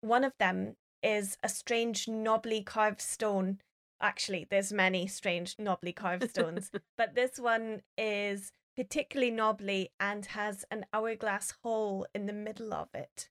One 0.01 0.23
of 0.23 0.33
them 0.39 0.75
is 1.03 1.37
a 1.43 1.49
strange, 1.49 2.07
knobbly 2.07 2.63
carved 2.63 3.01
stone. 3.01 3.59
Actually, 4.01 4.47
there's 4.49 4.71
many 4.71 5.07
strange, 5.07 5.55
knobbly 5.59 5.93
carved 5.93 6.29
stones, 6.29 6.71
but 6.97 7.15
this 7.15 7.37
one 7.37 7.81
is 7.97 8.51
particularly 8.75 9.31
knobbly 9.31 9.91
and 9.99 10.27
has 10.27 10.63
an 10.71 10.85
hourglass 10.93 11.53
hole 11.63 12.07
in 12.15 12.25
the 12.25 12.33
middle 12.33 12.73
of 12.73 12.87
it. 12.93 13.29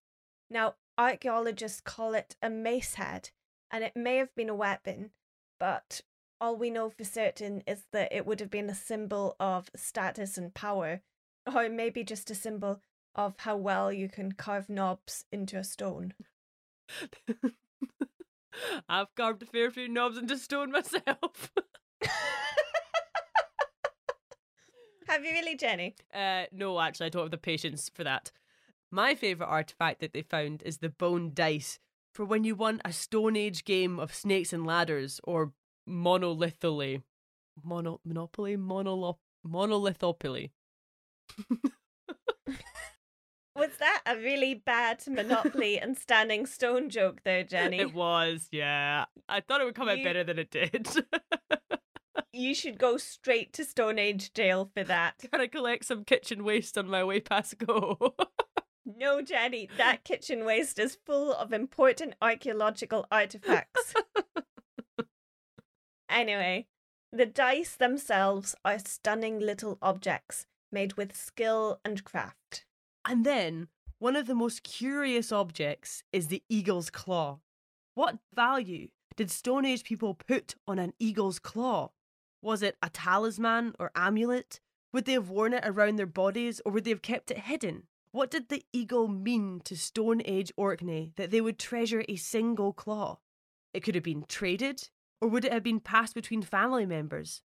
Now, 0.50 0.74
archaeologists 0.98 1.80
call 1.80 2.14
it 2.14 2.36
a 2.42 2.50
mace 2.50 2.94
head, 2.94 3.30
and 3.70 3.82
it 3.82 3.96
may 3.96 4.16
have 4.16 4.34
been 4.34 4.50
a 4.50 4.54
weapon, 4.54 5.12
but 5.58 6.02
all 6.40 6.56
we 6.56 6.70
know 6.70 6.90
for 6.90 7.04
certain 7.04 7.62
is 7.66 7.84
that 7.92 8.12
it 8.12 8.26
would 8.26 8.40
have 8.40 8.50
been 8.50 8.70
a 8.70 8.74
symbol 8.74 9.36
of 9.40 9.70
status 9.74 10.38
and 10.38 10.54
power, 10.54 11.02
or 11.52 11.68
maybe 11.68 12.04
just 12.04 12.30
a 12.30 12.34
symbol 12.34 12.80
of 13.14 13.34
how 13.38 13.56
well 13.56 13.92
you 13.92 14.08
can 14.08 14.32
carve 14.32 14.68
knobs 14.68 15.24
into 15.32 15.56
a 15.58 15.64
stone. 15.64 16.14
I've 18.88 19.14
carved 19.14 19.42
a 19.42 19.46
fair 19.46 19.70
few 19.70 19.88
knobs 19.88 20.18
into 20.18 20.36
stone 20.38 20.70
myself. 20.70 21.52
have 25.08 25.24
you 25.24 25.32
really, 25.32 25.56
Jenny? 25.56 25.96
Uh, 26.12 26.44
no, 26.52 26.80
actually, 26.80 27.06
I 27.06 27.10
don't 27.10 27.22
have 27.22 27.30
the 27.30 27.38
patience 27.38 27.90
for 27.92 28.04
that. 28.04 28.30
My 28.90 29.14
favourite 29.14 29.50
artifact 29.50 30.00
that 30.00 30.12
they 30.12 30.22
found 30.22 30.62
is 30.64 30.78
the 30.78 30.88
bone 30.88 31.32
dice 31.34 31.78
for 32.12 32.24
when 32.24 32.42
you 32.44 32.54
won 32.54 32.80
a 32.84 32.92
Stone 32.92 33.36
Age 33.36 33.64
game 33.64 34.00
of 34.00 34.14
snakes 34.14 34.52
and 34.52 34.66
ladders 34.66 35.20
or 35.24 35.52
monolithally. 35.88 37.02
Mono- 37.64 38.00
monopoly? 38.04 38.56
Monolo- 38.56 39.18
monolithopoly. 39.44 40.50
Was 43.56 43.70
that 43.80 44.02
a 44.06 44.16
really 44.16 44.54
bad 44.54 45.02
Monopoly 45.08 45.80
and 45.80 45.98
Standing 45.98 46.46
Stone 46.46 46.90
joke 46.90 47.22
there, 47.24 47.42
Jenny? 47.42 47.78
It 47.80 47.92
was, 47.92 48.46
yeah. 48.52 49.06
I 49.28 49.40
thought 49.40 49.60
it 49.60 49.64
would 49.64 49.74
come 49.74 49.88
out 49.88 49.98
You- 49.98 50.04
better 50.04 50.22
than 50.22 50.38
it 50.38 50.50
did. 50.50 50.88
You 52.30 52.54
should 52.54 52.78
go 52.78 52.98
straight 52.98 53.52
to 53.54 53.64
Stone 53.64 53.98
Age 53.98 54.32
jail 54.32 54.70
for 54.76 54.84
that. 54.84 55.24
Gotta 55.32 55.48
collect 55.48 55.86
some 55.86 56.04
kitchen 56.04 56.44
waste 56.44 56.78
on 56.78 56.88
my 56.88 57.02
way 57.02 57.18
past 57.20 57.58
go. 57.58 58.14
No, 58.84 59.22
Jenny, 59.22 59.68
that 59.76 60.04
kitchen 60.04 60.44
waste 60.44 60.78
is 60.78 60.98
full 61.04 61.32
of 61.32 61.52
important 61.52 62.14
archaeological 62.22 63.06
artifacts. 63.10 63.94
Anyway, 66.08 66.66
the 67.12 67.26
dice 67.26 67.76
themselves 67.76 68.54
are 68.64 68.78
stunning 68.78 69.40
little 69.40 69.78
objects 69.80 70.46
made 70.70 70.94
with 70.94 71.16
skill 71.16 71.80
and 71.84 72.04
craft. 72.04 72.64
And 73.04 73.24
then, 73.24 73.68
one 73.98 74.16
of 74.16 74.26
the 74.26 74.34
most 74.34 74.62
curious 74.62 75.32
objects 75.32 76.02
is 76.12 76.28
the 76.28 76.42
eagle's 76.48 76.90
claw. 76.90 77.40
What 77.94 78.18
value 78.34 78.88
did 79.16 79.30
Stone 79.30 79.64
Age 79.64 79.82
people 79.82 80.14
put 80.14 80.54
on 80.66 80.78
an 80.78 80.92
eagle's 80.98 81.38
claw? 81.38 81.90
Was 82.42 82.62
it 82.62 82.76
a 82.82 82.90
talisman 82.90 83.74
or 83.78 83.90
amulet? 83.96 84.60
Would 84.92 85.04
they 85.04 85.12
have 85.12 85.30
worn 85.30 85.52
it 85.52 85.64
around 85.66 85.96
their 85.96 86.06
bodies 86.06 86.60
or 86.64 86.72
would 86.72 86.84
they 86.84 86.90
have 86.90 87.02
kept 87.02 87.30
it 87.30 87.38
hidden? 87.38 87.84
What 88.12 88.30
did 88.30 88.48
the 88.48 88.64
eagle 88.72 89.08
mean 89.08 89.60
to 89.64 89.76
Stone 89.76 90.22
Age 90.24 90.52
Orkney 90.56 91.12
that 91.16 91.30
they 91.30 91.40
would 91.40 91.58
treasure 91.58 92.04
a 92.08 92.16
single 92.16 92.72
claw? 92.72 93.18
It 93.74 93.82
could 93.82 93.94
have 93.94 94.04
been 94.04 94.24
traded, 94.28 94.88
or 95.20 95.28
would 95.28 95.44
it 95.44 95.52
have 95.52 95.62
been 95.62 95.80
passed 95.80 96.14
between 96.14 96.42
family 96.42 96.86
members? 96.86 97.42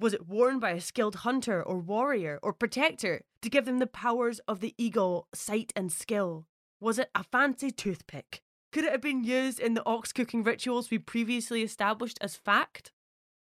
Was 0.00 0.12
it 0.12 0.28
worn 0.28 0.58
by 0.58 0.70
a 0.70 0.80
skilled 0.80 1.16
hunter 1.16 1.62
or 1.62 1.78
warrior 1.78 2.38
or 2.42 2.52
protector 2.52 3.22
to 3.42 3.50
give 3.50 3.64
them 3.64 3.78
the 3.78 3.86
powers 3.86 4.40
of 4.48 4.60
the 4.60 4.74
eagle, 4.76 5.28
sight 5.34 5.72
and 5.76 5.92
skill? 5.92 6.46
Was 6.80 6.98
it 6.98 7.10
a 7.14 7.22
fancy 7.24 7.70
toothpick? 7.70 8.40
Could 8.72 8.84
it 8.84 8.92
have 8.92 9.00
been 9.00 9.22
used 9.24 9.60
in 9.60 9.74
the 9.74 9.86
ox 9.86 10.12
cooking 10.12 10.42
rituals 10.42 10.90
we 10.90 10.98
previously 10.98 11.62
established 11.62 12.18
as 12.20 12.36
fact? 12.36 12.92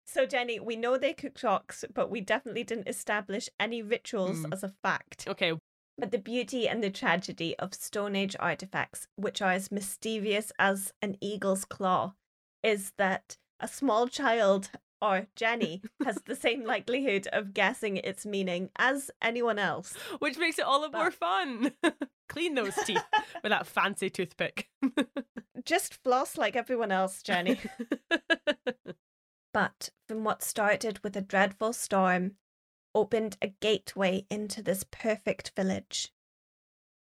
So, 0.06 0.26
Jenny, 0.26 0.58
we 0.58 0.74
know 0.74 0.98
they 0.98 1.12
cooked 1.12 1.44
ox, 1.44 1.84
but 1.94 2.10
we 2.10 2.20
definitely 2.20 2.64
didn't 2.64 2.88
establish 2.88 3.48
any 3.60 3.80
rituals 3.80 4.40
Mm. 4.40 4.52
as 4.52 4.64
a 4.64 4.68
fact. 4.82 5.28
Okay, 5.28 5.52
But 5.96 6.10
the 6.10 6.18
beauty 6.18 6.66
and 6.66 6.82
the 6.82 6.90
tragedy 6.90 7.56
of 7.58 7.74
Stone 7.74 8.16
Age 8.16 8.34
artifacts, 8.40 9.06
which 9.16 9.40
are 9.40 9.52
as 9.52 9.70
mysterious 9.70 10.50
as 10.58 10.92
an 11.00 11.16
eagle's 11.20 11.64
claw, 11.64 12.14
is 12.64 12.92
that 12.96 13.36
a 13.60 13.68
small 13.68 14.08
child 14.08 14.70
or 15.02 15.26
Jenny 15.34 15.82
has 16.04 16.18
the 16.26 16.36
same 16.36 16.64
likelihood 16.64 17.26
of 17.32 17.54
guessing 17.54 17.96
its 17.96 18.26
meaning 18.26 18.70
as 18.76 19.10
anyone 19.22 19.58
else. 19.58 19.94
which 20.18 20.38
makes 20.38 20.58
it 20.58 20.64
all 20.64 20.82
the 20.82 20.96
more 20.96 21.10
fun. 21.10 21.72
Clean 22.28 22.54
those 22.54 22.74
teeth 22.84 23.02
with 23.42 23.50
that 23.50 23.66
fancy 23.66 24.10
toothpick. 24.10 24.68
Just 25.64 25.94
floss 25.94 26.38
like 26.38 26.54
everyone 26.54 26.92
else, 26.92 27.22
Jenny. 27.22 27.58
but 29.52 29.90
from 30.06 30.22
what 30.24 30.42
started 30.42 31.00
with 31.02 31.16
a 31.16 31.22
dreadful 31.22 31.72
storm, 31.72 32.32
opened 32.94 33.36
a 33.42 33.48
gateway 33.60 34.26
into 34.30 34.62
this 34.62 34.84
perfect 34.90 35.52
village. 35.56 36.12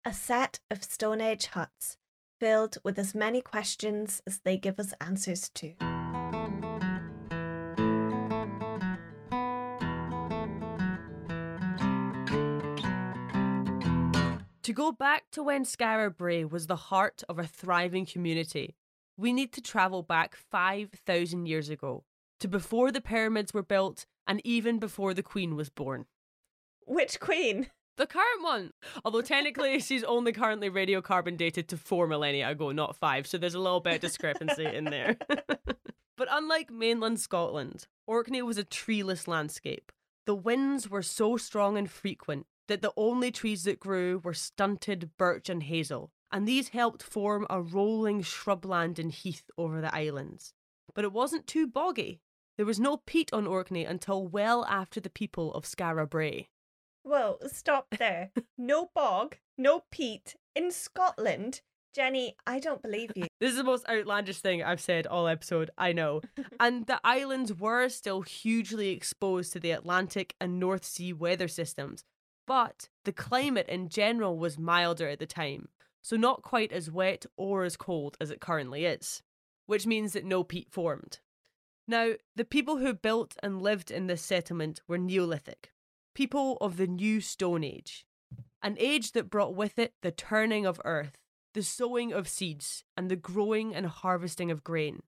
A 0.03 0.13
set 0.13 0.59
of 0.69 0.83
Stone 0.83 1.21
Age 1.21 1.47
huts 1.47 1.97
filled 2.39 2.77
with 2.83 2.99
as 2.99 3.15
many 3.15 3.41
questions 3.41 4.21
as 4.27 4.39
they 4.43 4.57
give 4.57 4.79
us 4.79 4.93
answers 4.99 5.49
to. 5.55 5.94
To 14.65 14.73
go 14.73 14.91
back 14.91 15.25
to 15.33 15.43
when 15.43 15.63
Skara 15.63 16.09
Brae 16.09 16.43
was 16.43 16.65
the 16.65 16.75
heart 16.75 17.21
of 17.29 17.37
a 17.37 17.45
thriving 17.45 18.03
community, 18.03 18.75
we 19.15 19.31
need 19.31 19.53
to 19.53 19.61
travel 19.61 20.01
back 20.01 20.35
5,000 20.35 21.45
years 21.45 21.69
ago, 21.69 22.03
to 22.39 22.47
before 22.47 22.91
the 22.91 22.99
pyramids 22.99 23.53
were 23.53 23.61
built 23.61 24.07
and 24.25 24.41
even 24.43 24.79
before 24.79 25.13
the 25.13 25.21
Queen 25.21 25.55
was 25.55 25.69
born. 25.69 26.07
Which 26.87 27.19
queen? 27.19 27.67
The 27.97 28.07
current 28.07 28.41
one! 28.41 28.71
Although 29.03 29.21
technically 29.21 29.79
she's 29.81 30.03
only 30.03 30.31
currently 30.31 30.71
radiocarbon 30.71 31.37
dated 31.37 31.67
to 31.67 31.77
four 31.77 32.07
millennia 32.07 32.49
ago, 32.49 32.71
not 32.71 32.95
five, 32.95 33.27
so 33.27 33.37
there's 33.37 33.53
a 33.53 33.59
little 33.59 33.81
bit 33.81 33.93
of 33.93 34.01
discrepancy 34.01 34.65
in 34.65 34.85
there. 34.85 35.15
but 36.17 36.27
unlike 36.31 36.71
mainland 36.71 37.19
Scotland, 37.19 37.85
Orkney 38.07 38.41
was 38.41 38.57
a 38.57 38.63
treeless 38.63 39.27
landscape. 39.27 39.91
The 40.25 40.33
winds 40.33 40.89
were 40.89 41.03
so 41.03 41.37
strong 41.37 41.77
and 41.77 41.87
frequent 41.87 42.47
that 42.67 42.81
the 42.81 42.93
only 42.97 43.31
trees 43.31 43.63
that 43.63 43.79
grew 43.79 44.19
were 44.23 44.33
stunted 44.33 45.11
birch 45.17 45.49
and 45.49 45.63
hazel, 45.63 46.11
and 46.31 46.47
these 46.47 46.69
helped 46.69 47.03
form 47.03 47.45
a 47.49 47.61
rolling 47.61 48.21
shrubland 48.21 48.99
and 48.99 49.11
heath 49.11 49.49
over 49.57 49.81
the 49.81 49.93
islands. 49.95 50.53
But 50.93 51.03
it 51.03 51.13
wasn't 51.13 51.47
too 51.47 51.67
boggy. 51.67 52.21
There 52.57 52.65
was 52.65 52.79
no 52.79 52.97
peat 52.97 53.33
on 53.33 53.45
Orkney 53.47 53.83
until 53.85 54.25
well 54.27 54.65
after 54.65 54.99
the 54.99 55.09
people 55.09 55.53
of 55.53 55.65
Skara 55.65 56.09
Brae. 56.09 56.49
Whoa, 57.03 57.37
stop 57.47 57.87
there. 57.99 58.31
No 58.57 58.89
bog, 58.95 59.37
no 59.57 59.83
peat 59.91 60.35
in 60.55 60.71
Scotland. 60.71 61.61
Jenny, 61.93 62.35
I 62.45 62.59
don't 62.59 62.81
believe 62.81 63.11
you. 63.15 63.27
This 63.39 63.51
is 63.51 63.57
the 63.57 63.63
most 63.63 63.87
outlandish 63.87 64.39
thing 64.39 64.63
I've 64.63 64.81
said 64.81 65.05
all 65.05 65.27
episode, 65.27 65.69
I 65.77 65.93
know. 65.93 66.21
and 66.59 66.87
the 66.87 66.99
islands 67.03 67.53
were 67.53 67.87
still 67.89 68.21
hugely 68.21 68.89
exposed 68.89 69.53
to 69.53 69.59
the 69.59 69.71
Atlantic 69.71 70.35
and 70.41 70.59
North 70.59 70.83
Sea 70.83 71.13
weather 71.13 71.47
systems, 71.47 72.03
but 72.45 72.89
the 73.03 73.13
climate 73.13 73.67
in 73.67 73.89
general 73.89 74.37
was 74.37 74.57
milder 74.57 75.07
at 75.07 75.19
the 75.19 75.25
time, 75.25 75.69
so 76.01 76.15
not 76.15 76.41
quite 76.41 76.71
as 76.71 76.91
wet 76.91 77.25
or 77.37 77.63
as 77.63 77.77
cold 77.77 78.17
as 78.19 78.31
it 78.31 78.41
currently 78.41 78.85
is, 78.85 79.23
which 79.65 79.87
means 79.87 80.13
that 80.13 80.25
no 80.25 80.43
peat 80.43 80.71
formed. 80.71 81.19
Now, 81.87 82.13
the 82.35 82.45
people 82.45 82.77
who 82.77 82.93
built 82.93 83.37
and 83.43 83.61
lived 83.61 83.91
in 83.91 84.07
this 84.07 84.21
settlement 84.21 84.81
were 84.87 84.97
Neolithic, 84.97 85.71
people 86.13 86.57
of 86.61 86.77
the 86.77 86.87
New 86.87 87.21
Stone 87.21 87.63
Age, 87.63 88.05
an 88.61 88.75
age 88.79 89.11
that 89.11 89.29
brought 89.29 89.55
with 89.55 89.77
it 89.77 89.93
the 90.01 90.11
turning 90.11 90.65
of 90.65 90.81
earth 90.83 91.17
the 91.55 91.63
sowing 91.63 92.11
of 92.11 92.27
seeds, 92.27 92.83
and 92.97 93.09
the 93.09 93.15
growing 93.15 93.73
and 93.73 93.85
harvesting 93.85 94.51
of 94.51 94.63
grain. 94.63 95.01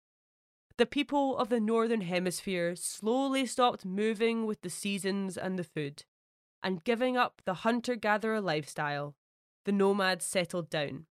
The 0.77 0.85
people 0.85 1.37
of 1.37 1.49
the 1.49 1.59
Northern 1.59 2.01
Hemisphere 2.01 2.73
slowly 2.77 3.45
stopped 3.45 3.85
moving 3.85 4.45
with 4.45 4.61
the 4.61 4.69
seasons 4.69 5.37
and 5.37 5.59
the 5.59 5.65
food, 5.65 6.05
and 6.63 6.83
giving 6.83 7.17
up 7.17 7.41
the 7.45 7.55
hunter 7.55 7.95
gatherer 7.95 8.41
lifestyle, 8.41 9.15
the 9.65 9.71
nomads 9.71 10.25
settled 10.25 10.69
down. 10.69 11.05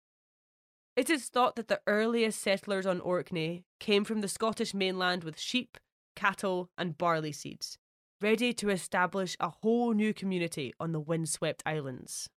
It 0.95 1.09
is 1.09 1.29
thought 1.29 1.55
that 1.57 1.67
the 1.67 1.81
earliest 1.85 2.41
settlers 2.41 2.87
on 2.87 2.99
Orkney 3.01 3.65
came 3.79 4.03
from 4.03 4.21
the 4.21 4.27
Scottish 4.27 4.73
mainland 4.73 5.23
with 5.23 5.39
sheep, 5.39 5.77
cattle, 6.15 6.71
and 6.77 6.97
barley 6.97 7.31
seeds, 7.31 7.77
ready 8.19 8.51
to 8.53 8.69
establish 8.69 9.37
a 9.39 9.49
whole 9.61 9.93
new 9.93 10.13
community 10.13 10.73
on 10.79 10.91
the 10.91 10.99
windswept 10.99 11.61
islands. 11.67 12.29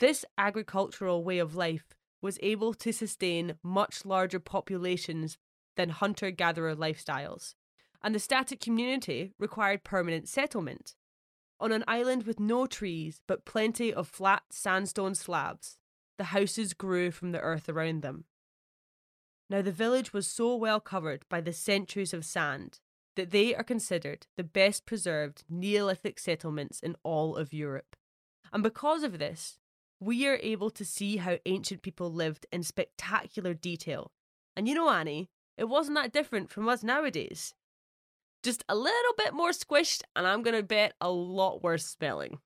This 0.00 0.24
agricultural 0.36 1.24
way 1.24 1.38
of 1.38 1.56
life 1.56 1.94
was 2.20 2.38
able 2.42 2.74
to 2.74 2.92
sustain 2.92 3.54
much 3.62 4.04
larger 4.04 4.38
populations 4.38 5.38
than 5.76 5.88
hunter 5.88 6.30
gatherer 6.30 6.76
lifestyles, 6.76 7.54
and 8.02 8.14
the 8.14 8.18
static 8.18 8.60
community 8.60 9.32
required 9.38 9.82
permanent 9.82 10.28
settlement. 10.28 10.94
On 11.60 11.72
an 11.72 11.84
island 11.88 12.22
with 12.24 12.38
no 12.38 12.66
trees 12.66 13.20
but 13.26 13.44
plenty 13.44 13.92
of 13.92 14.06
flat 14.08 14.44
sandstone 14.50 15.14
slabs, 15.14 15.78
the 16.16 16.24
houses 16.24 16.72
grew 16.72 17.10
from 17.10 17.32
the 17.32 17.40
earth 17.40 17.68
around 17.68 18.02
them. 18.02 18.24
Now, 19.50 19.62
the 19.62 19.72
village 19.72 20.12
was 20.12 20.26
so 20.26 20.54
well 20.54 20.78
covered 20.78 21.24
by 21.28 21.40
the 21.40 21.52
centuries 21.52 22.12
of 22.12 22.24
sand 22.24 22.80
that 23.16 23.30
they 23.30 23.54
are 23.54 23.64
considered 23.64 24.26
the 24.36 24.44
best 24.44 24.86
preserved 24.86 25.44
Neolithic 25.48 26.18
settlements 26.18 26.80
in 26.80 26.94
all 27.02 27.34
of 27.34 27.52
Europe. 27.52 27.96
And 28.52 28.62
because 28.62 29.02
of 29.02 29.18
this, 29.18 29.58
we 30.00 30.26
are 30.28 30.38
able 30.42 30.70
to 30.70 30.84
see 30.84 31.16
how 31.16 31.38
ancient 31.46 31.82
people 31.82 32.12
lived 32.12 32.46
in 32.52 32.62
spectacular 32.62 33.54
detail. 33.54 34.12
And 34.54 34.68
you 34.68 34.74
know, 34.74 34.90
Annie, 34.90 35.30
it 35.56 35.68
wasn't 35.68 35.96
that 35.96 36.12
different 36.12 36.50
from 36.50 36.68
us 36.68 36.84
nowadays. 36.84 37.54
Just 38.42 38.64
a 38.68 38.74
little 38.74 39.14
bit 39.16 39.34
more 39.34 39.50
squished, 39.50 40.02
and 40.14 40.26
I'm 40.26 40.42
going 40.42 40.56
to 40.56 40.62
bet 40.62 40.94
a 41.00 41.10
lot 41.10 41.62
worse 41.62 41.86
spelling. 41.86 42.38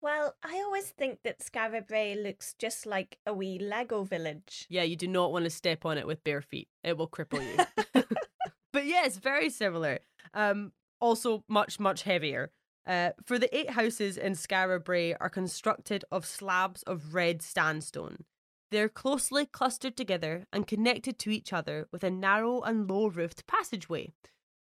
Well, 0.00 0.34
I 0.42 0.62
always 0.64 0.90
think 0.90 1.20
that 1.24 1.40
Skara 1.40 1.86
Brae 1.86 2.14
looks 2.14 2.54
just 2.58 2.84
like 2.84 3.18
a 3.26 3.32
wee 3.32 3.58
Lego 3.58 4.04
village. 4.04 4.66
Yeah, 4.68 4.82
you 4.82 4.96
do 4.96 5.08
not 5.08 5.32
want 5.32 5.44
to 5.44 5.50
step 5.50 5.86
on 5.86 5.96
it 5.96 6.06
with 6.06 6.22
bare 6.22 6.42
feet. 6.42 6.68
It 6.82 6.98
will 6.98 7.08
cripple 7.08 7.42
you. 7.42 8.02
but 8.72 8.84
yes, 8.84 9.16
very 9.16 9.48
similar. 9.48 10.00
Um, 10.34 10.72
also 11.00 11.42
much, 11.48 11.80
much 11.80 12.02
heavier. 12.02 12.50
Uh, 12.86 13.10
for 13.24 13.38
the 13.38 13.56
eight 13.56 13.70
houses 13.70 14.18
in 14.18 14.34
Skara 14.34 14.82
Brae 14.82 15.14
are 15.14 15.30
constructed 15.30 16.04
of 16.12 16.26
slabs 16.26 16.82
of 16.82 17.14
red 17.14 17.40
sandstone. 17.40 18.24
They're 18.70 18.90
closely 18.90 19.46
clustered 19.46 19.96
together 19.96 20.44
and 20.52 20.66
connected 20.66 21.18
to 21.20 21.30
each 21.30 21.52
other 21.52 21.88
with 21.92 22.04
a 22.04 22.10
narrow 22.10 22.60
and 22.60 22.90
low 22.90 23.06
roofed 23.06 23.46
passageway. 23.46 24.12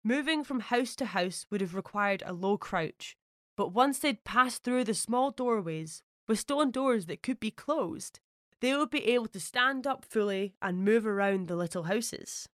Moving 0.07 0.45
from 0.45 0.61
house 0.61 0.95
to 0.97 1.05
house 1.05 1.47
would 1.51 1.61
have 1.61 1.75
required 1.75 2.23
a 2.25 2.33
low 2.33 2.57
crouch, 2.57 3.17
but 3.57 3.73
once 3.73 3.99
they'd 3.99 4.23
passed 4.23 4.63
through 4.63 4.85
the 4.85 4.95
small 4.95 5.33
doorways, 5.33 6.05
with 6.29 6.39
stone 6.39 6.71
doors 6.71 7.07
that 7.07 7.25
could 7.25 7.41
be 7.41 7.51
closed, 7.51 8.21
they 8.61 8.73
would 8.77 8.91
be 8.91 9.05
able 9.07 9.27
to 9.27 9.41
stand 9.41 9.85
up 9.85 10.05
fully 10.05 10.55
and 10.63 10.85
move 10.85 11.05
around 11.09 11.49
the 11.49 11.57
little 11.57 11.83
houses. 11.83 12.49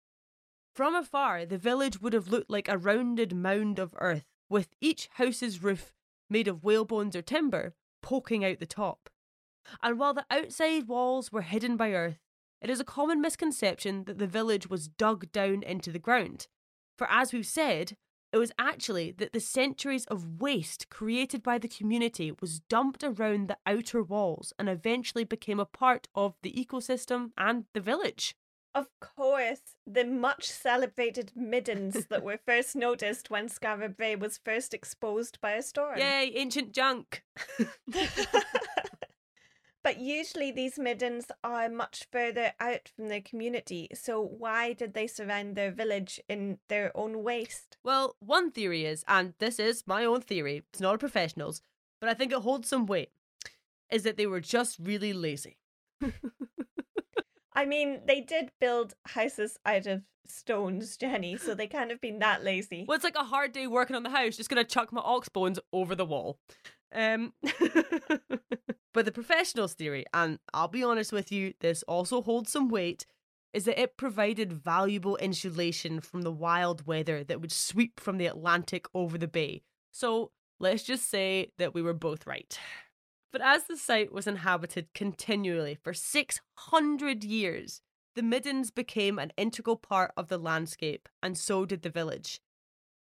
From 0.75 0.95
afar, 0.95 1.45
the 1.45 1.59
village 1.59 2.01
would 2.01 2.15
have 2.15 2.29
looked 2.29 2.49
like 2.49 2.69
a 2.69 2.79
rounded 2.79 3.35
mound 3.35 3.79
of 3.79 3.95
earth, 3.99 4.25
with 4.49 4.71
each 4.81 5.11
house's 5.17 5.63
roof 5.63 5.93
made 6.31 6.49
of 6.49 6.65
whalebones 6.65 7.15
or 7.15 7.21
timber 7.21 7.75
poking 8.01 8.47
out 8.47 8.61
the 8.61 8.67
top. 8.67 9.11
And 9.83 9.99
while 9.99 10.15
the 10.15 10.25
outside 10.31 10.89
walls 10.89 11.31
were 11.31 11.43
hidden 11.43 11.77
by 11.77 11.93
earth, 11.93 12.23
it 12.63 12.71
is 12.71 12.81
a 12.81 12.85
common 12.85 13.21
misconception 13.21 14.05
that 14.05 14.17
the 14.17 14.27
village 14.27 14.71
was 14.71 14.89
dug 14.89 15.31
down 15.33 15.63
into 15.63 15.93
the 15.93 15.99
ground. 15.99 16.47
For 17.03 17.11
as 17.11 17.33
we've 17.33 17.45
said, 17.45 17.97
it 18.33 18.39
was 18.39 18.53
actually 18.61 19.11
that 19.19 19.33
the 19.33 19.41
centuries 19.41 20.05
of 20.05 20.41
waste 20.41 20.89
created 20.89 21.43
by 21.43 21.59
the 21.59 21.67
community 21.67 22.31
was 22.41 22.61
dumped 22.61 23.03
around 23.03 23.49
the 23.49 23.59
outer 23.67 24.05
walls 24.05 24.53
and 24.57 24.69
eventually 24.69 25.25
became 25.25 25.59
a 25.59 25.65
part 25.65 26.07
of 26.15 26.37
the 26.45 26.53
ecosystem 26.53 27.33
and 27.37 27.65
the 27.75 27.81
village. 27.81 28.37
Of 28.73 28.87
course, 29.01 29.75
the 29.85 30.05
much 30.05 30.49
celebrated 30.49 31.33
middens 31.35 32.07
that 32.07 32.23
were 32.23 32.39
first 32.47 32.77
noticed 32.77 33.31
when 33.31 33.49
Skara 33.49 33.89
Brae 33.89 34.15
was 34.15 34.39
first 34.39 34.73
exposed 34.73 35.41
by 35.41 35.55
a 35.55 35.63
storm. 35.63 35.99
Yay, 35.99 36.31
ancient 36.37 36.73
junk! 36.73 37.25
But 39.85 39.99
usually 39.99 40.53
these 40.53 40.79
middens 40.79 41.27
are 41.43 41.69
much 41.69 42.07
further 42.13 42.53
out 42.61 42.89
from 42.95 43.09
the 43.09 43.21
community, 43.21 43.89
so 43.93 44.21
why 44.23 44.75
did 44.75 44.95
they 44.95 45.09
surround 45.09 45.57
their 45.57 45.73
village 45.73 46.21
in 46.29 46.59
their 46.69 46.97
own 46.97 47.23
waste? 47.25 47.77
Well, 47.83 48.17
one 48.21 48.53
theory 48.53 48.85
is, 48.85 49.05
and 49.09 49.35
this 49.39 49.59
is 49.59 49.85
my 49.87 50.05
own 50.05 50.21
theory, 50.21 50.63
it's 50.71 50.81
not 50.81 50.95
a 50.95 50.99
professional's, 50.99 51.63
but 52.01 52.09
I 52.09 52.15
think 52.15 52.33
it 52.33 52.43
holds 52.43 52.69
some 52.69 52.87
weight, 52.87 53.11
is 53.91 54.05
that 54.05 54.17
they 54.17 54.27
were 54.27 54.41
just 54.41 54.79
really 54.79 55.13
lazy. 55.13 55.59
I 57.55 57.65
mean, 57.65 58.03
they 58.07 58.21
did 58.21 58.53
build 58.61 58.95
houses 59.07 59.59
out 59.67 59.87
of 59.87 60.03
stones, 60.27 60.97
Jenny, 60.97 61.37
so 61.37 61.55
they 61.55 61.67
can't 61.67 61.91
have 61.91 62.01
been 62.01 62.21
that 62.21 62.45
lazy. 62.45 62.85
Well, 62.87 62.95
it's 62.95 63.05
like 63.05 63.17
a 63.17 63.25
hard 63.25 63.53
day 63.53 63.67
working 63.67 63.97
on 63.97 64.05
the 64.05 64.11
house, 64.11 64.37
just 64.37 64.49
gonna 64.49 64.65
chuck 64.65 64.93
my 64.93 65.03
ox 65.03 65.29
bones 65.29 65.59
over 65.73 65.95
the 65.95 66.07
wall. 66.07 66.39
Um, 66.95 67.33
but 68.93 69.05
the 69.05 69.13
professionals' 69.13 69.75
theory, 69.75 70.05
and 70.13 70.39
I'll 70.53 70.69
be 70.69 70.83
honest 70.83 71.13
with 71.13 71.33
you, 71.33 71.55
this 71.61 71.83
also 71.85 72.23
holds 72.23 72.53
some 72.53 72.69
weight, 72.69 73.07
is 73.53 73.65
that 73.65 73.81
it 73.81 73.97
provided 73.97 74.53
valuable 74.53 75.17
insulation 75.17 76.01
from 76.01 76.23
the 76.23 76.33
wild 76.33 76.87
weather 76.87 77.23
that 77.25 77.41
would 77.41 77.53
sweep 77.53 78.01
from 78.01 78.19
the 78.19 78.27
Atlantic 78.27 78.87
over 78.95 79.19
the 79.19 79.29
bay. 79.29 79.63
So 79.91 80.31
let's 80.59 80.83
just 80.83 81.09
say 81.11 81.53
that 81.59 81.75
we 81.75 81.83
were 81.83 81.95
both 81.95 82.27
right. 82.27 82.59
But 83.31 83.41
as 83.41 83.65
the 83.65 83.77
site 83.77 84.13
was 84.13 84.27
inhabited 84.27 84.93
continually 84.95 85.79
for 85.83 85.95
600 85.95 87.25
years, 87.25 87.81
the 88.15 88.23
Middens 88.23 88.71
became 88.71 89.19
an 89.19 89.33
integral 89.39 89.77
part 89.77 90.13
of 90.19 90.29
the 90.29 90.37
landscape, 90.37 91.09
and 91.23 91.37
so 91.37 91.65
did 91.65 91.81
the 91.83 91.91
village. 91.91 92.41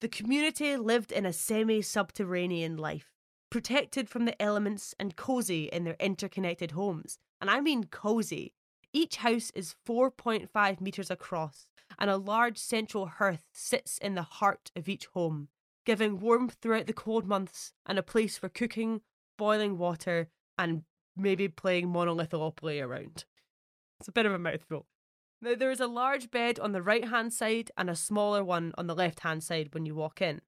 The 0.00 0.09
community 0.09 0.76
lived 0.76 1.11
in 1.11 1.26
a 1.26 1.33
semi 1.33 1.83
subterranean 1.83 2.76
life, 2.76 3.11
protected 3.50 4.08
from 4.08 4.24
the 4.24 4.40
elements 4.40 4.94
and 4.98 5.16
cozy 5.16 5.64
in 5.64 5.84
their 5.84 5.96
interconnected 6.00 6.70
homes. 6.70 7.18
And 7.40 7.50
I 7.50 7.60
mean 7.60 7.84
cozy. 7.84 8.54
Each 8.92 9.16
house 9.16 9.50
is 9.54 9.74
4.5 9.86 10.80
metres 10.80 11.10
across, 11.10 11.66
and 11.98 12.10
a 12.10 12.16
large 12.16 12.58
central 12.58 13.06
hearth 13.06 13.44
sits 13.52 13.98
in 13.98 14.14
the 14.14 14.22
heart 14.22 14.70
of 14.74 14.88
each 14.88 15.06
home, 15.06 15.48
giving 15.84 16.18
warmth 16.18 16.56
throughout 16.60 16.86
the 16.86 16.92
cold 16.92 17.26
months 17.26 17.72
and 17.86 17.98
a 17.98 18.02
place 18.02 18.36
for 18.36 18.48
cooking, 18.48 19.00
boiling 19.38 19.78
water, 19.78 20.28
and 20.58 20.82
maybe 21.16 21.48
playing 21.48 21.88
monolithopoly 21.88 22.80
around. 22.80 23.24
It's 24.00 24.08
a 24.08 24.12
bit 24.12 24.26
of 24.26 24.32
a 24.32 24.38
mouthful. 24.38 24.86
Now, 25.42 25.54
there 25.54 25.70
is 25.70 25.80
a 25.80 25.86
large 25.86 26.30
bed 26.30 26.58
on 26.58 26.72
the 26.72 26.82
right 26.82 27.08
hand 27.08 27.32
side 27.32 27.70
and 27.76 27.88
a 27.88 27.96
smaller 27.96 28.44
one 28.44 28.72
on 28.76 28.86
the 28.86 28.94
left 28.94 29.20
hand 29.20 29.42
side 29.42 29.72
when 29.72 29.86
you 29.86 29.94
walk 29.94 30.20
in. 30.20 30.42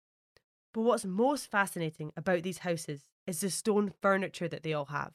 But 0.72 0.82
what's 0.82 1.04
most 1.04 1.50
fascinating 1.50 2.12
about 2.16 2.42
these 2.42 2.58
houses 2.58 3.04
is 3.26 3.40
the 3.40 3.50
stone 3.50 3.92
furniture 4.00 4.48
that 4.48 4.62
they 4.62 4.72
all 4.72 4.86
have. 4.86 5.12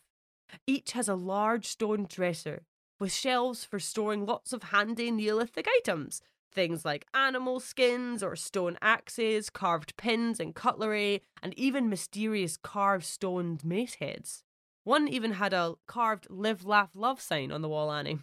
Each 0.66 0.92
has 0.92 1.10
a 1.10 1.16
large 1.16 1.66
stone 1.66 2.06
dresser 2.10 2.64
with 3.00 3.14
shelves 3.14 3.64
for 3.66 3.80
storing 3.80 4.26
lots 4.26 4.54
of 4.54 4.64
handy 4.64 5.12
Neolithic 5.12 5.68
items. 5.80 6.22
Things 6.52 6.86
like 6.86 7.06
animal 7.14 7.60
skins 7.60 8.24
or 8.24 8.36
stone 8.36 8.78
axes, 8.82 9.50
carved 9.50 9.98
pins 9.98 10.40
and 10.40 10.56
cutlery, 10.56 11.22
and 11.44 11.54
even 11.58 11.90
mysterious 11.90 12.58
carved 12.58 13.06
stone 13.06 13.60
mace 13.64 13.96
heads. 13.96 14.44
One 14.84 15.08
even 15.08 15.34
had 15.34 15.54
a 15.54 15.76
carved 15.86 16.28
live, 16.30 16.66
laugh, 16.66 16.90
love 16.96 17.20
sign 17.20 17.52
on 17.52 17.62
the 17.62 17.70
wall, 17.70 17.92
Annie. 17.92 18.20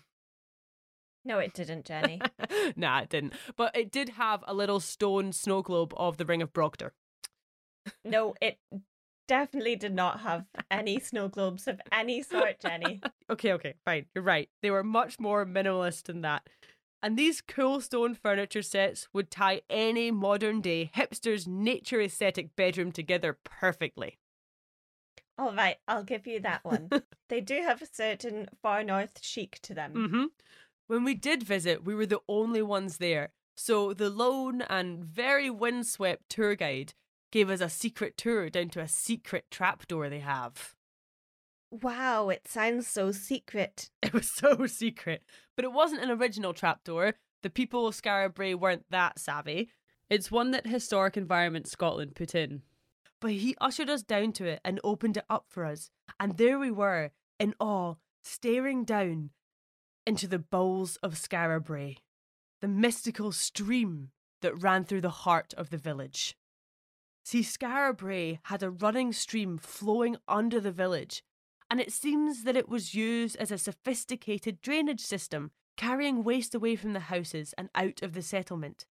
No, 1.25 1.39
it 1.39 1.55
didn't, 1.55 1.85
Jenny. 1.85 2.21
nah, 2.77 3.01
it 3.01 3.11
didn't. 3.11 3.35
But 3.57 3.77
it 3.77 3.91
did 3.91 4.11
have 4.11 4.43
a 4.47 4.55
little 4.55 4.81
stone 4.81 5.33
snow 5.33 5.63
globe 5.63 5.95
of 5.97 6.17
the 6.17 6.25
Ring 6.25 6.43
of 6.43 6.53
Brodgar. 6.53 6.91
No, 8.05 8.35
it 8.41 8.59
definitely 9.27 9.77
did 9.77 9.95
not 9.95 10.21
have 10.21 10.45
any 10.71 10.99
snow 11.01 11.29
globes 11.29 11.67
of 11.67 11.81
any 11.93 12.23
sort, 12.23 12.61
Jenny. 12.61 13.01
okay, 13.31 13.53
okay, 13.53 13.75
fine. 13.85 14.07
You're 14.15 14.25
right. 14.25 14.49
They 14.63 14.71
were 14.71 14.85
much 14.85 15.19
more 15.19 15.47
minimalist 15.47 16.05
than 16.05 16.23
that. 16.23 16.49
And 17.03 17.19
these 17.19 17.43
cool 17.43 17.81
stone 17.81 18.15
furniture 18.15 18.63
sets 18.63 19.09
would 19.13 19.31
tie 19.31 19.61
any 19.69 20.11
modern 20.11 20.63
day 20.63 20.91
hipster's 20.97 21.47
nature 21.47 22.01
aesthetic 22.01 22.57
bedroom 22.57 22.93
together 22.93 23.39
perfectly. 23.45 24.19
All 25.37 25.53
right, 25.53 25.77
I'll 25.89 26.05
give 26.05 26.27
you 26.27 26.41
that 26.41 26.65
one. 26.65 26.89
they 27.29 27.41
do 27.41 27.61
have 27.63 27.83
a 27.83 27.87
certain 27.87 28.49
far 28.63 28.83
north 28.85 29.19
chic 29.21 29.59
to 29.63 29.75
them. 29.75 29.93
Mm-hmm. 29.95 30.25
When 30.87 31.05
we 31.05 31.15
did 31.15 31.43
visit, 31.43 31.85
we 31.85 31.95
were 31.95 32.07
the 32.07 32.21
only 32.29 32.63
ones 32.63 32.99
there. 32.99 33.31
So 33.57 33.93
the 33.93 34.11
lone 34.11 34.63
and 34.63 35.05
very 35.05 35.51
windswept 35.51 36.29
tour 36.29 36.55
guide 36.55 36.95
gave 37.35 37.51
us 37.51 37.61
a 37.61 37.69
secret 37.69 38.17
tour 38.17 38.49
down 38.49 38.69
to 38.69 38.81
a 38.81 38.87
secret 38.87 39.47
trapdoor 39.51 40.09
they 40.09 40.21
have. 40.21 40.77
Wow, 41.69 42.29
it 42.29 42.47
sounds 42.47 42.87
so 42.87 43.11
secret. 43.11 43.91
It 44.03 44.13
was 44.13 44.33
so 44.33 44.67
secret. 44.67 45.25
But 45.57 45.65
it 45.65 45.73
wasn't 45.73 46.05
an 46.05 46.13
original 46.13 46.55
trapdoor. 46.55 47.15
The 47.43 47.51
people 47.51 47.89
of 47.89 47.97
Skara 47.97 48.33
Brae 48.33 48.55
weren't 48.55 48.85
that 48.91 49.19
savvy. 49.19 49.69
It's 50.09 50.31
one 50.31 50.53
that 50.53 50.69
Historic 50.69 51.17
Environment 51.17 51.67
Scotland 51.67 52.15
put 52.15 52.37
in. 52.37 52.63
But 53.21 53.33
he 53.33 53.57
ushered 53.61 53.91
us 53.91 54.05
down 54.05 54.31
to 54.35 54.47
it 54.47 54.61
and 54.65 54.79
opened 54.85 55.17
it 55.17 55.25
up 55.29 55.47
for 55.49 55.65
us. 55.65 55.91
And 56.21 56.37
there 56.37 56.61
we 56.61 56.71
were, 56.71 57.11
in 57.41 57.55
awe, 57.59 57.95
staring 58.23 58.85
down 58.85 59.31
into 60.07 60.29
the 60.29 60.39
bowls 60.39 60.99
of 61.03 61.15
Skara 61.15 61.61
Brae, 61.61 61.97
the 62.61 62.69
mystical 62.69 63.33
stream 63.33 64.11
that 64.41 64.63
ran 64.63 64.85
through 64.85 65.01
the 65.01 65.25
heart 65.25 65.53
of 65.55 65.71
the 65.71 65.79
village. 65.79 66.37
See, 67.25 67.41
Skara 67.41 67.97
Brae 67.97 68.39
had 68.45 68.63
a 68.63 68.71
running 68.71 69.13
stream 69.13 69.57
flowing 69.57 70.17
under 70.29 70.61
the 70.61 70.71
village, 70.71 71.23
and 71.71 71.81
it 71.81 71.93
seems 71.93 72.45
that 72.45 72.57
it 72.57 72.69
was 72.69 72.95
used 72.95 73.37
as 73.37 73.51
a 73.51 73.59
sophisticated 73.59 74.61
drainage 74.61 75.01
system, 75.01 75.51
carrying 75.77 76.23
waste 76.23 76.55
away 76.55 76.77
from 76.77 76.93
the 76.93 77.01
houses 77.01 77.55
and 77.57 77.71
out 77.75 78.03
of 78.03 78.13
the 78.13 78.23
settlement. 78.23 78.85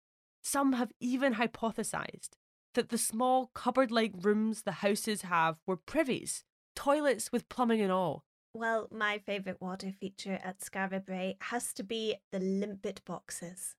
Some 0.42 0.74
have 0.74 0.92
even 1.00 1.34
hypothesized 1.34 2.30
that 2.74 2.90
the 2.90 2.98
small 2.98 3.50
cupboard 3.52 3.90
like 3.90 4.12
rooms 4.20 4.62
the 4.62 4.72
houses 4.72 5.22
have 5.22 5.56
were 5.66 5.76
privies, 5.76 6.44
toilets 6.76 7.32
with 7.32 7.48
plumbing 7.48 7.80
and 7.80 7.90
all. 7.90 8.24
Well, 8.54 8.88
my 8.92 9.18
favourite 9.18 9.60
water 9.60 9.92
feature 9.92 10.38
at 10.42 10.60
Skara 10.60 11.04
Brae 11.04 11.36
has 11.40 11.72
to 11.74 11.82
be 11.82 12.16
the 12.30 12.38
limpet 12.38 13.00
boxes. 13.04 13.74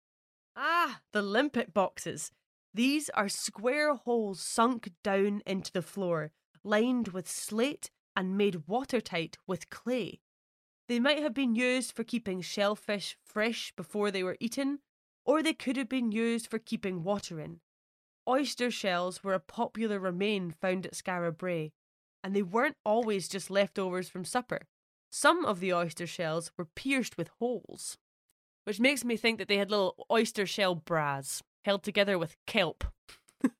Ah, 0.56 1.00
the 1.14 1.22
limpet 1.22 1.74
boxes. 1.74 2.32
These 2.74 3.10
are 3.10 3.28
square 3.28 3.96
holes 3.96 4.40
sunk 4.40 4.92
down 5.04 5.42
into 5.46 5.74
the 5.74 5.82
floor, 5.82 6.32
lined 6.64 7.10
with 7.10 7.30
slate 7.30 7.92
and 8.16 8.38
made 8.38 8.68
watertight 8.68 9.38
with 9.46 9.70
clay. 9.70 10.22
They 10.88 11.00
might 11.00 11.22
have 11.22 11.34
been 11.34 11.56
used 11.56 11.92
for 11.92 12.04
keeping 12.04 12.42
shellfish 12.42 13.18
fresh 13.24 13.74
before 13.76 14.10
they 14.10 14.24
were 14.24 14.38
eaten, 14.40 14.80
or 15.26 15.44
they 15.44 15.54
could 15.54 15.76
have 15.76 15.90
been 15.90 16.12
used 16.12 16.48
for 16.48 16.60
keeping 16.60 17.04
water 17.04 17.40
in. 17.40 17.60
Oyster 18.28 18.72
shells 18.72 19.24
were 19.24 19.34
a 19.34 19.40
popular 19.40 20.00
remain 20.00 20.52
found 20.52 20.86
at 20.86 20.94
Skara 20.94 21.36
Brae, 21.36 21.74
and 22.24 22.36
they 22.36 22.44
weren't 22.44 22.78
always 22.86 23.28
just 23.28 23.50
leftovers 23.50 24.08
from 24.08 24.24
supper. 24.24 24.68
Some 25.10 25.44
of 25.44 25.60
the 25.60 25.74
oyster 25.74 26.08
shells 26.08 26.52
were 26.58 26.66
pierced 26.66 27.18
with 27.18 27.30
holes, 27.40 27.98
which 28.64 28.80
makes 28.80 29.04
me 29.04 29.18
think 29.18 29.40
that 29.40 29.50
they 29.50 29.58
had 29.58 29.72
little 29.72 30.06
oyster 30.10 30.46
shell 30.46 30.76
bras 30.76 31.42
held 31.64 31.84
together 31.84 32.18
with 32.18 32.36
kelp. 32.46 32.84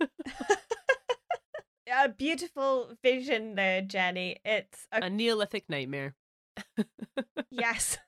a 1.92 2.10
beautiful 2.10 2.94
vision 3.04 3.56
there, 3.56 3.82
Jenny. 3.82 4.38
It's 4.46 4.88
a, 4.92 5.06
a 5.06 5.10
Neolithic 5.10 5.70
nightmare. 5.70 6.16
yes. 7.50 7.98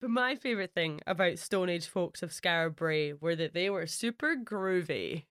But 0.00 0.10
my 0.10 0.34
favourite 0.34 0.72
thing 0.72 1.00
about 1.06 1.38
Stone 1.38 1.68
Age 1.68 1.86
folks 1.86 2.22
of 2.22 2.30
Skara 2.30 2.74
Brae 2.74 3.12
were 3.12 3.36
that 3.36 3.52
they 3.52 3.68
were 3.68 3.86
super 3.86 4.34
groovy. 4.34 5.24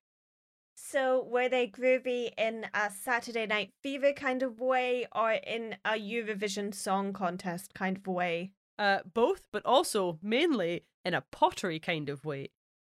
So, 0.75 1.23
were 1.23 1.49
they 1.49 1.67
groovy 1.67 2.29
in 2.37 2.67
a 2.73 2.91
Saturday 2.91 3.47
Night 3.47 3.71
Fever 3.81 4.13
kind 4.13 4.43
of 4.43 4.59
way 4.59 5.07
or 5.13 5.31
in 5.31 5.75
a 5.83 5.93
Eurovision 5.93 6.73
Song 6.73 7.13
Contest 7.13 7.73
kind 7.73 7.97
of 7.97 8.07
way? 8.07 8.51
Uh, 8.77 8.99
both, 9.11 9.41
but 9.51 9.65
also 9.65 10.19
mainly 10.21 10.85
in 11.03 11.15
a 11.15 11.25
pottery 11.31 11.79
kind 11.79 12.07
of 12.07 12.23
way. 12.23 12.49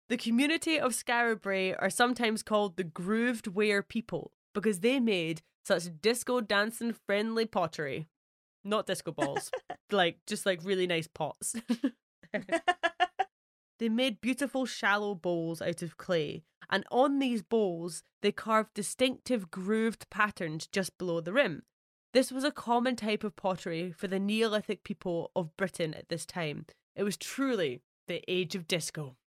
The 0.09 0.17
community 0.17 0.79
of 0.79 0.93
Skara 0.93 1.39
Brae 1.39 1.73
are 1.73 1.89
sometimes 1.89 2.41
called 2.41 2.77
the 2.77 2.85
Grooved 2.85 3.47
Ware 3.47 3.83
people 3.83 4.31
because 4.53 4.79
they 4.79 5.01
made 5.01 5.41
such 5.65 5.89
disco 6.01 6.39
dancing 6.39 6.93
friendly 6.93 7.45
pottery. 7.45 8.07
Not 8.63 8.87
disco 8.87 9.11
balls, 9.11 9.51
like 9.91 10.19
just 10.25 10.45
like 10.45 10.63
really 10.63 10.87
nice 10.87 11.07
pots. 11.07 11.57
they 13.79 13.89
made 13.89 14.21
beautiful 14.21 14.65
shallow 14.65 15.13
bowls 15.13 15.61
out 15.61 15.81
of 15.81 15.97
clay, 15.97 16.43
and 16.69 16.85
on 16.89 17.19
these 17.19 17.41
bowls 17.41 18.03
they 18.21 18.31
carved 18.31 18.73
distinctive 18.73 19.51
grooved 19.51 20.09
patterns 20.09 20.67
just 20.67 20.97
below 20.97 21.19
the 21.19 21.33
rim. 21.33 21.63
This 22.13 22.31
was 22.31 22.45
a 22.45 22.51
common 22.51 22.95
type 22.95 23.25
of 23.25 23.35
pottery 23.35 23.91
for 23.91 24.07
the 24.07 24.19
Neolithic 24.19 24.85
people 24.85 25.31
of 25.35 25.55
Britain 25.57 25.93
at 25.93 26.07
this 26.07 26.25
time. 26.25 26.65
It 26.95 27.03
was 27.03 27.17
truly 27.17 27.81
the 28.07 28.23
age 28.29 28.55
of 28.55 28.67
disco. 28.67 29.17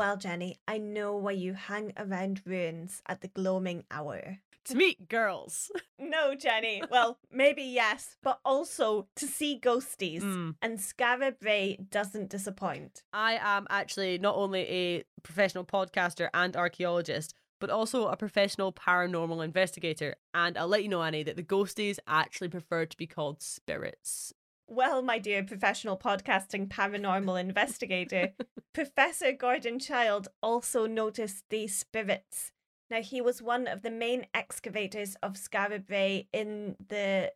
Well, 0.00 0.16
Jenny, 0.16 0.56
I 0.66 0.78
know 0.78 1.14
why 1.14 1.32
you 1.32 1.52
hang 1.52 1.92
around 1.98 2.40
ruins 2.46 3.02
at 3.06 3.20
the 3.20 3.28
gloaming 3.28 3.84
hour. 3.90 4.38
To 4.64 4.74
meet 4.74 5.10
girls. 5.10 5.70
No, 5.98 6.34
Jenny. 6.34 6.82
Well, 6.90 7.18
maybe 7.30 7.62
yes, 7.62 8.16
but 8.22 8.40
also 8.42 9.08
to 9.16 9.26
see 9.26 9.60
ghosties. 9.62 10.22
Mm. 10.22 10.54
And 10.62 10.78
Skara 10.78 11.38
Brae 11.38 11.76
doesn't 11.90 12.30
disappoint. 12.30 13.02
I 13.12 13.38
am 13.40 13.66
actually 13.68 14.16
not 14.16 14.36
only 14.36 14.62
a 14.62 15.04
professional 15.22 15.66
podcaster 15.66 16.30
and 16.32 16.56
archaeologist, 16.56 17.34
but 17.60 17.68
also 17.68 18.08
a 18.08 18.16
professional 18.16 18.72
paranormal 18.72 19.44
investigator. 19.44 20.16
And 20.32 20.56
I'll 20.56 20.66
let 20.66 20.82
you 20.82 20.88
know, 20.88 21.02
Annie, 21.02 21.22
that 21.24 21.36
the 21.36 21.42
ghosties 21.42 21.98
actually 22.08 22.48
prefer 22.48 22.86
to 22.86 22.96
be 22.96 23.06
called 23.06 23.42
spirits. 23.42 24.32
Well, 24.72 25.02
my 25.02 25.18
dear 25.18 25.42
professional 25.42 25.98
podcasting 25.98 26.68
paranormal 26.68 27.40
investigator, 27.40 28.34
Professor 28.72 29.32
Gordon 29.32 29.80
Childe 29.80 30.28
also 30.40 30.86
noticed 30.86 31.42
these 31.50 31.76
spirits. 31.76 32.52
Now, 32.88 33.02
he 33.02 33.20
was 33.20 33.42
one 33.42 33.66
of 33.66 33.82
the 33.82 33.90
main 33.90 34.26
excavators 34.32 35.16
of 35.24 35.32
Skara 35.32 35.84
Brae 35.84 36.28
in 36.32 36.76
the 36.88 37.32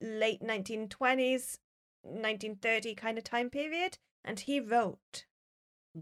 late 0.00 0.42
1920s, 0.42 1.58
1930 2.02 2.96
kind 2.96 3.16
of 3.16 3.22
time 3.22 3.48
period, 3.48 3.98
and 4.24 4.40
he 4.40 4.58
wrote 4.58 5.26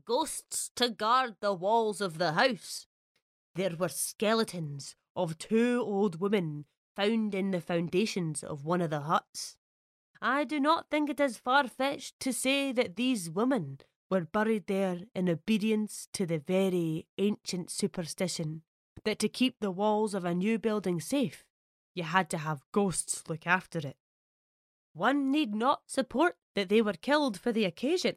Ghosts 0.07 0.71
to 0.77 0.89
guard 0.89 1.37
the 1.41 1.53
walls 1.53 2.01
of 2.01 2.17
the 2.17 2.33
house. 2.33 2.87
There 3.55 3.77
were 3.79 3.91
skeletons 3.91 4.97
of 5.15 5.37
two 5.37 5.83
old 5.85 6.23
women 6.23 6.65
found 6.97 7.35
in 7.35 7.51
the 7.51 7.61
foundations 7.61 8.43
of 8.43 8.65
one 8.65 8.81
of 8.81 8.89
the 8.89 9.01
huts. 9.01 9.59
I 10.23 10.45
do 10.45 10.61
not 10.61 10.91
think 10.91 11.09
it 11.09 11.21
is 11.21 11.39
far 11.39 11.67
fetched 11.67 12.21
to 12.21 12.33
say 12.33 12.73
that 12.73 12.97
these 12.97 13.31
women 13.31 13.81
were 14.11 14.27
buried 14.27 14.67
there 14.67 14.99
in 15.15 15.29
obedience 15.29 16.09
to 16.13 16.27
the 16.27 16.39
very 16.39 17.07
ancient 17.17 17.71
superstition 17.71 18.63
that 19.05 19.19
to 19.21 19.29
keep 19.29 19.61
the 19.61 19.71
walls 19.71 20.13
of 20.13 20.25
a 20.25 20.35
new 20.35 20.59
building 20.59 21.01
safe, 21.01 21.45
you 21.95 22.03
had 22.03 22.29
to 22.31 22.39
have 22.39 22.65
ghosts 22.73 23.23
look 23.29 23.47
after 23.47 23.79
it. 23.79 23.97
One 24.93 25.31
need 25.31 25.55
not 25.55 25.83
support 25.87 26.37
that 26.55 26.69
they 26.69 26.83
were 26.83 26.93
killed 26.93 27.39
for 27.39 27.53
the 27.53 27.65
occasion. 27.65 28.17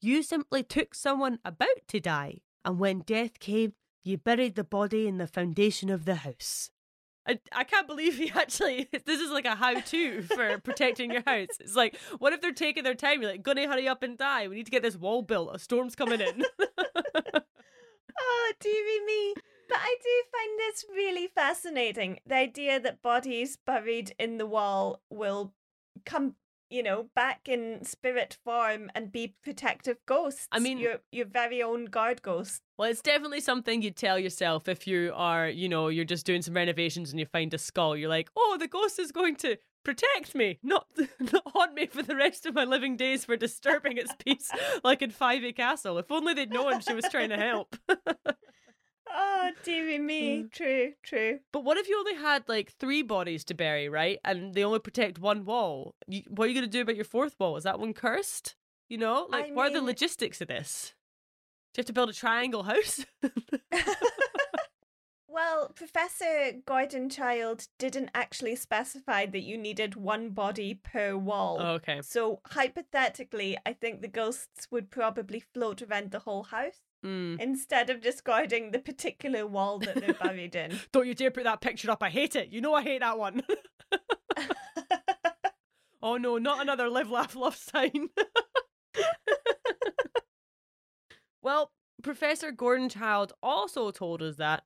You 0.00 0.22
simply 0.22 0.62
took 0.62 0.94
someone 0.94 1.38
about 1.44 1.86
to 1.88 2.00
die, 2.00 2.40
and 2.64 2.78
when 2.78 3.00
death 3.00 3.38
came, 3.38 3.74
you 4.02 4.18
buried 4.18 4.54
the 4.56 4.64
body 4.64 5.06
in 5.06 5.18
the 5.18 5.26
foundation 5.26 5.88
of 5.88 6.04
the 6.04 6.16
house. 6.16 6.70
I, 7.26 7.38
I 7.52 7.64
can't 7.64 7.86
believe 7.86 8.16
he 8.16 8.30
actually 8.34 8.88
this 9.06 9.20
is 9.20 9.30
like 9.30 9.46
a 9.46 9.54
how 9.54 9.80
to 9.80 10.22
for 10.22 10.58
protecting 10.58 11.10
your 11.10 11.22
house. 11.26 11.48
It's 11.60 11.76
like 11.76 11.96
what 12.18 12.32
if 12.32 12.40
they're 12.40 12.52
taking 12.52 12.84
their 12.84 12.94
time? 12.94 13.22
You're 13.22 13.32
like, 13.32 13.42
gonna 13.42 13.66
hurry 13.66 13.88
up 13.88 14.02
and 14.02 14.18
die. 14.18 14.48
We 14.48 14.56
need 14.56 14.66
to 14.66 14.70
get 14.70 14.82
this 14.82 14.96
wall 14.96 15.22
built. 15.22 15.54
A 15.54 15.58
storm's 15.58 15.94
coming 15.96 16.20
in. 16.20 16.44
Oh, 18.18 18.52
dearie 18.60 19.04
me. 19.06 19.34
But 19.68 19.78
I 19.80 19.96
do 20.02 20.22
find 20.32 20.58
this 20.58 20.84
really 20.94 21.26
fascinating. 21.26 22.20
The 22.26 22.36
idea 22.36 22.78
that 22.80 23.02
bodies 23.02 23.56
buried 23.56 24.14
in 24.18 24.38
the 24.38 24.46
wall 24.46 25.00
will 25.10 25.54
come, 26.04 26.34
you 26.70 26.82
know, 26.82 27.06
back 27.14 27.48
in 27.48 27.84
spirit 27.84 28.36
form 28.44 28.90
and 28.94 29.12
be 29.12 29.34
protective 29.42 29.98
ghosts. 30.06 30.48
I 30.52 30.58
mean- 30.58 30.78
your 30.78 30.96
your 31.12 31.26
very 31.26 31.62
own 31.62 31.86
guard 31.86 32.22
ghost. 32.22 32.62
well, 32.78 32.90
it's 32.90 33.02
definitely 33.02 33.40
something 33.40 33.82
you'd 33.82 33.96
tell 33.96 34.18
yourself 34.18 34.68
if 34.68 34.86
you 34.86 35.12
are, 35.14 35.48
you 35.48 35.68
know, 35.68 35.88
you're 35.88 36.04
just 36.04 36.26
doing 36.26 36.42
some 36.42 36.54
renovations 36.54 37.10
and 37.10 37.20
you 37.20 37.26
find 37.26 37.52
a 37.54 37.58
skull. 37.58 37.96
You're 37.96 38.08
like, 38.08 38.30
oh, 38.36 38.56
the 38.58 38.68
ghost 38.68 38.98
is 38.98 39.12
going 39.12 39.36
to 39.36 39.56
protect 39.84 40.34
me, 40.34 40.58
not, 40.62 40.86
not 41.20 41.42
haunt 41.54 41.74
me 41.74 41.86
for 41.86 42.02
the 42.02 42.16
rest 42.16 42.46
of 42.46 42.54
my 42.54 42.64
living 42.64 42.96
days 42.96 43.24
for 43.24 43.36
disturbing 43.36 43.98
its 43.98 44.12
peace, 44.24 44.50
like 44.84 45.02
in 45.02 45.10
Fyvie 45.10 45.54
Castle. 45.54 45.98
If 45.98 46.10
only 46.10 46.32
they'd 46.34 46.50
known 46.50 46.80
she 46.80 46.94
was 46.94 47.04
trying 47.10 47.28
to 47.28 47.36
help. 47.36 47.76
Oh, 49.16 49.50
dearie 49.62 49.98
me. 49.98 50.46
True, 50.50 50.92
true. 51.02 51.38
But 51.52 51.64
what 51.64 51.76
if 51.76 51.88
you 51.88 51.98
only 51.98 52.16
had 52.16 52.48
like 52.48 52.72
three 52.72 53.02
bodies 53.02 53.44
to 53.44 53.54
bury, 53.54 53.88
right? 53.88 54.18
And 54.24 54.54
they 54.54 54.64
only 54.64 54.80
protect 54.80 55.18
one 55.18 55.44
wall. 55.44 55.94
You, 56.08 56.22
what 56.28 56.46
are 56.46 56.48
you 56.48 56.54
going 56.54 56.66
to 56.66 56.70
do 56.70 56.80
about 56.80 56.96
your 56.96 57.04
fourth 57.04 57.36
wall? 57.38 57.56
Is 57.56 57.64
that 57.64 57.78
one 57.78 57.94
cursed? 57.94 58.56
You 58.88 58.98
know, 58.98 59.26
like 59.30 59.46
I 59.46 59.52
what 59.52 59.70
are 59.70 59.74
the 59.74 59.82
logistics 59.82 60.40
of 60.40 60.48
this? 60.48 60.94
Do 61.72 61.78
you 61.78 61.82
have 61.82 61.86
to 61.86 61.92
build 61.92 62.10
a 62.10 62.12
triangle 62.12 62.64
house? 62.64 63.04
Well, 65.34 65.72
Professor 65.74 66.52
Gordon 66.64 67.10
Childe 67.10 67.66
didn't 67.76 68.10
actually 68.14 68.54
specify 68.54 69.26
that 69.26 69.40
you 69.40 69.58
needed 69.58 69.96
one 69.96 70.30
body 70.30 70.74
per 70.74 71.16
wall. 71.16 71.56
oh, 71.60 71.70
okay. 71.72 72.00
So 72.02 72.38
hypothetically, 72.46 73.58
I 73.66 73.72
think 73.72 74.00
the 74.00 74.06
ghosts 74.06 74.68
would 74.70 74.92
probably 74.92 75.40
float 75.40 75.82
around 75.82 76.12
the 76.12 76.20
whole 76.20 76.44
house 76.44 76.82
Mm. 77.04 77.38
instead 77.38 77.90
of 77.90 78.00
just 78.00 78.24
guarding 78.24 78.70
the 78.70 78.78
particular 78.78 79.46
wall 79.46 79.78
that 79.80 79.96
they're 79.96 80.14
buried 80.14 80.54
in. 80.54 80.78
Don't 80.92 81.06
you 81.06 81.14
dare 81.14 81.30
put 81.30 81.44
that 81.44 81.60
picture 81.60 81.90
up. 81.90 82.02
I 82.02 82.08
hate 82.08 82.34
it. 82.34 82.48
You 82.50 82.62
know 82.62 82.72
I 82.72 82.82
hate 82.82 83.00
that 83.00 83.18
one. 83.18 83.42
oh 86.02 86.16
no, 86.16 86.38
not 86.38 86.62
another 86.62 86.88
live, 86.88 87.10
laugh, 87.10 87.36
love 87.36 87.56
sign. 87.56 88.08
well, 91.42 91.72
Professor 92.02 92.52
Gordon 92.52 92.88
Childe 92.88 93.34
also 93.42 93.90
told 93.90 94.22
us 94.22 94.36
that 94.36 94.62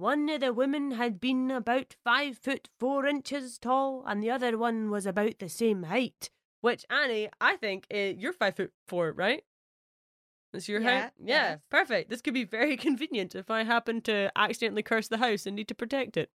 one 0.00 0.28
of 0.28 0.40
the 0.40 0.52
women 0.52 0.92
had 0.92 1.20
been 1.20 1.50
about 1.50 1.94
five 2.04 2.38
foot 2.38 2.68
four 2.78 3.06
inches 3.06 3.58
tall, 3.58 4.02
and 4.06 4.22
the 4.22 4.30
other 4.30 4.56
one 4.58 4.90
was 4.90 5.06
about 5.06 5.38
the 5.38 5.48
same 5.48 5.84
height. 5.84 6.30
Which 6.62 6.84
Annie, 6.90 7.28
I 7.40 7.56
think 7.56 7.86
uh, 7.92 7.96
you're 8.18 8.32
five 8.32 8.56
foot 8.56 8.72
four, 8.88 9.12
right? 9.12 9.44
That's 10.52 10.68
your 10.68 10.80
Yeah, 10.80 11.02
height. 11.02 11.12
Yeah, 11.18 11.48
yes. 11.50 11.58
perfect. 11.70 12.10
This 12.10 12.20
could 12.20 12.34
be 12.34 12.44
very 12.44 12.76
convenient 12.88 13.34
if 13.34 13.50
I 13.50 13.62
happen 13.62 14.00
to 14.02 14.32
accidentally 14.34 14.82
curse 14.82 15.08
the 15.08 15.18
house 15.18 15.46
and 15.46 15.54
need 15.54 15.68
to 15.68 15.74
protect 15.74 16.16
it. 16.16 16.30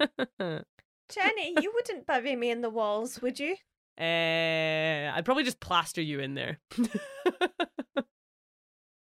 Jenny, 0.40 1.54
you 1.60 1.72
wouldn't 1.74 2.06
bury 2.06 2.34
me 2.36 2.50
in 2.50 2.60
the 2.62 2.70
walls, 2.70 3.20
would 3.22 3.38
you? 3.40 3.56
Uh, 4.00 5.12
I'd 5.14 5.24
probably 5.24 5.44
just 5.44 5.60
plaster 5.60 6.00
you 6.00 6.20
in 6.20 6.34
there. 6.34 6.60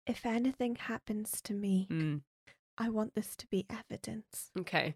If 0.08 0.24
anything 0.26 0.76
happens 0.76 1.42
to 1.42 1.54
me, 1.54 1.88
Mm, 1.92 2.22
I 2.78 2.90
want 2.90 3.16
this 3.16 3.36
to 3.38 3.48
be 3.48 3.66
evidence. 3.70 4.52
okay. 4.60 4.96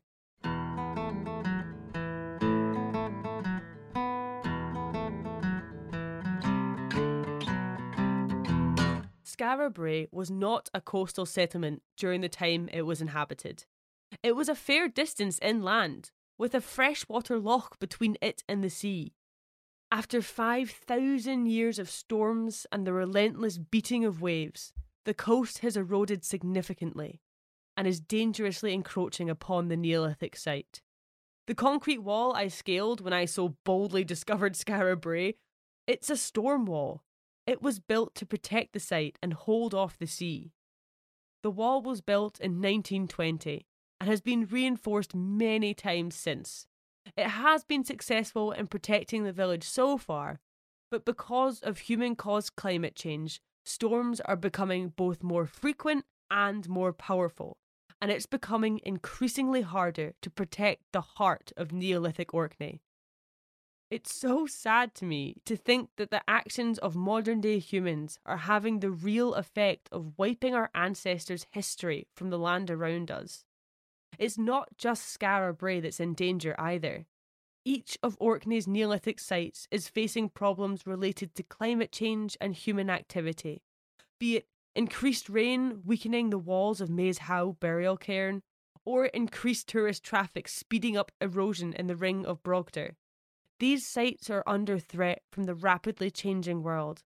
Skara 9.24 10.08
was 10.12 10.30
not 10.30 10.70
a 10.74 10.82
coastal 10.82 11.26
settlement 11.26 11.82
during 11.96 12.20
the 12.20 12.28
time 12.28 12.68
it 12.74 12.82
was 12.82 13.00
inhabited. 13.00 13.64
It 14.22 14.36
was 14.36 14.50
a 14.50 14.56
fair 14.56 14.90
distance 14.90 15.40
inland, 15.42 16.12
with 16.38 16.54
a 16.54 16.60
freshwater 16.60 17.40
loch 17.40 17.80
between 17.80 18.18
it 18.22 18.44
and 18.50 18.62
the 18.62 18.70
sea. 18.70 19.14
After 19.90 20.22
5,000 20.22 21.46
years 21.46 21.80
of 21.80 21.90
storms 21.90 22.68
and 22.72 22.86
the 22.86 22.92
relentless 22.92 23.58
beating 23.58 24.04
of 24.04 24.22
waves, 24.22 24.74
the 25.06 25.14
coast 25.14 25.60
has 25.60 25.78
eroded 25.78 26.26
significantly 26.26 27.22
and 27.80 27.88
is 27.88 28.02
dangerously 28.02 28.74
encroaching 28.74 29.30
upon 29.30 29.70
the 29.70 29.78
Neolithic 29.78 30.36
site. 30.36 30.82
The 31.48 31.56
concrete 31.56 32.00
wall 32.00 32.36
I 32.36 32.50
scaled 32.50 33.00
when 33.00 33.14
I 33.14 33.24
so 33.24 33.56
boldly 33.64 34.04
discovered 34.04 34.56
Skara 34.56 35.00
Brae, 35.00 35.36
it's 35.88 36.10
a 36.10 36.18
storm 36.18 36.66
wall. 36.66 37.04
It 37.48 37.62
was 37.62 37.80
built 37.80 38.16
to 38.16 38.26
protect 38.26 38.74
the 38.74 38.82
site 38.82 39.18
and 39.24 39.32
hold 39.32 39.74
off 39.74 39.98
the 39.98 40.08
sea. 40.08 40.52
The 41.42 41.52
wall 41.52 41.82
was 41.82 42.02
built 42.02 42.38
in 42.42 42.56
1920 42.56 43.66
and 44.02 44.10
has 44.10 44.20
been 44.20 44.46
reinforced 44.46 45.16
many 45.16 45.74
times 45.74 46.16
since. 46.16 46.68
It 47.16 47.28
has 47.28 47.64
been 47.64 47.86
successful 47.86 48.52
in 48.52 48.68
protecting 48.68 49.24
the 49.24 49.32
village 49.32 49.64
so 49.64 49.98
far, 49.98 50.42
but 50.92 51.06
because 51.06 51.62
of 51.62 51.78
human 51.78 52.18
caused 52.18 52.58
climate 52.58 52.98
change, 52.98 53.40
storms 53.64 54.20
are 54.20 54.36
becoming 54.36 54.90
both 54.90 55.24
more 55.24 55.46
frequent 55.46 56.04
and 56.30 56.68
more 56.68 56.94
powerful, 56.94 57.58
and 58.02 58.12
it's 58.12 58.26
becoming 58.26 58.80
increasingly 58.84 59.62
harder 59.62 60.14
to 60.22 60.30
protect 60.30 60.84
the 60.92 61.02
heart 61.02 61.52
of 61.58 61.72
Neolithic 61.72 62.34
Orkney. 62.34 62.82
It's 63.92 64.14
so 64.14 64.46
sad 64.46 64.94
to 64.96 65.06
me 65.06 65.38
to 65.46 65.58
think 65.58 65.90
that 65.98 66.12
the 66.12 66.22
actions 66.28 66.78
of 66.78 66.96
modern 66.96 67.42
day 67.42 67.58
humans 67.58 68.20
are 68.26 68.38
having 68.38 68.80
the 68.80 68.92
real 68.92 69.34
effect 69.34 69.90
of 69.92 70.14
wiping 70.18 70.54
our 70.54 70.70
ancestors' 70.76 71.48
history 71.52 72.08
from 72.16 72.30
the 72.30 72.38
land 72.38 72.70
around 72.70 73.10
us. 73.10 73.46
It's 74.20 74.38
not 74.38 74.78
just 74.78 75.18
Skara 75.18 75.58
Brae 75.58 75.80
that's 75.80 76.00
in 76.00 76.14
danger 76.14 76.56
either. 76.60 77.08
Each 77.66 77.98
of 78.04 78.16
Orkney's 78.20 78.68
Neolithic 78.68 79.20
sites 79.20 79.68
is 79.72 79.90
facing 79.90 80.30
problems 80.30 80.86
related 80.86 81.34
to 81.36 81.44
climate 81.44 81.92
change 81.92 82.38
and 82.40 82.54
human 82.54 82.90
activity, 82.90 83.64
be 84.20 84.38
it 84.38 84.48
increased 84.76 85.30
rain 85.30 85.82
weakening 85.86 86.30
the 86.30 86.38
walls 86.38 86.82
of 86.82 86.90
Maes 86.90 87.20
Howe 87.20 87.58
burial 87.60 87.98
cairn, 87.98 88.42
or 88.86 89.06
increased 89.06 89.68
tourist 89.68 90.04
traffic 90.04 90.48
speeding 90.48 90.98
up 90.98 91.12
erosion 91.22 91.74
in 91.74 91.88
the 91.88 91.96
ring 91.96 92.26
of 92.26 92.42
Brodgar. 92.44 92.96
These 93.60 93.86
sites 93.86 94.30
are 94.30 94.44
under 94.48 94.80
threat 94.80 95.22
from 95.32 95.44
the 95.44 95.54
rapidly 95.54 96.10
changing 96.10 96.64
world. 96.64 97.04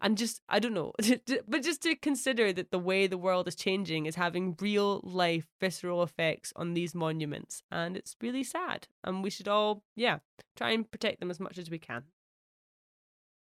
And 0.00 0.18
just, 0.18 0.42
I 0.48 0.58
don't 0.58 0.74
know, 0.74 0.92
but 1.48 1.62
just 1.62 1.82
to 1.82 1.96
consider 1.96 2.52
that 2.52 2.70
the 2.70 2.78
way 2.78 3.06
the 3.06 3.16
world 3.16 3.48
is 3.48 3.54
changing 3.54 4.04
is 4.04 4.16
having 4.16 4.54
real 4.60 5.00
life, 5.02 5.46
visceral 5.58 6.02
effects 6.02 6.52
on 6.54 6.74
these 6.74 6.94
monuments. 6.94 7.62
And 7.70 7.96
it's 7.96 8.14
really 8.20 8.44
sad. 8.44 8.88
And 9.02 9.22
we 9.22 9.30
should 9.30 9.48
all, 9.48 9.82
yeah, 9.94 10.18
try 10.54 10.70
and 10.72 10.90
protect 10.90 11.20
them 11.20 11.30
as 11.30 11.40
much 11.40 11.56
as 11.56 11.70
we 11.70 11.78
can. 11.78 12.04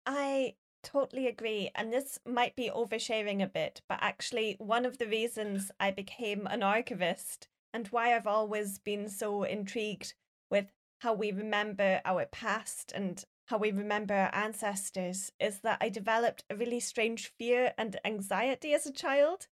I 0.05 0.55
totally 0.83 1.27
agree. 1.27 1.71
And 1.75 1.91
this 1.91 2.19
might 2.25 2.55
be 2.55 2.69
oversharing 2.69 3.43
a 3.43 3.47
bit, 3.47 3.81
but 3.87 3.99
actually, 4.01 4.55
one 4.59 4.85
of 4.85 4.97
the 4.97 5.07
reasons 5.07 5.71
I 5.79 5.91
became 5.91 6.47
an 6.47 6.63
archivist 6.63 7.47
and 7.73 7.87
why 7.87 8.15
I've 8.15 8.27
always 8.27 8.79
been 8.79 9.07
so 9.09 9.43
intrigued 9.43 10.13
with 10.49 10.71
how 10.99 11.13
we 11.13 11.31
remember 11.31 12.01
our 12.05 12.25
past 12.25 12.91
and 12.93 13.23
how 13.47 13.57
we 13.57 13.71
remember 13.71 14.13
our 14.13 14.33
ancestors 14.35 15.31
is 15.39 15.59
that 15.59 15.77
I 15.81 15.89
developed 15.89 16.43
a 16.49 16.55
really 16.55 16.79
strange 16.79 17.31
fear 17.37 17.73
and 17.77 17.99
anxiety 18.05 18.73
as 18.73 18.85
a 18.85 18.93
child. 18.93 19.47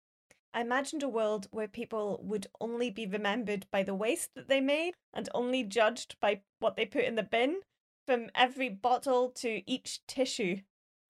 I 0.53 0.61
imagined 0.61 1.03
a 1.03 1.09
world 1.09 1.49
where 1.51 1.69
people 1.69 2.21
would 2.23 2.47
only 2.61 2.91
be 2.91 3.07
remembered 3.07 3.67
by 3.71 3.83
the 3.83 3.95
waste 3.95 4.35
that 4.35 4.49
they 4.49 4.61
made 4.61 4.95
and 5.13 5.29
only 5.35 5.63
judged 5.63 6.19
by 6.21 6.41
what 6.59 6.77
they 6.77 6.87
put 6.87 7.05
in 7.05 7.15
the 7.15 7.23
bin, 7.23 7.61
from 8.07 8.31
every 8.35 8.69
bottle 8.69 9.31
to 9.31 9.63
each 9.71 10.07
tissue. 10.07 10.61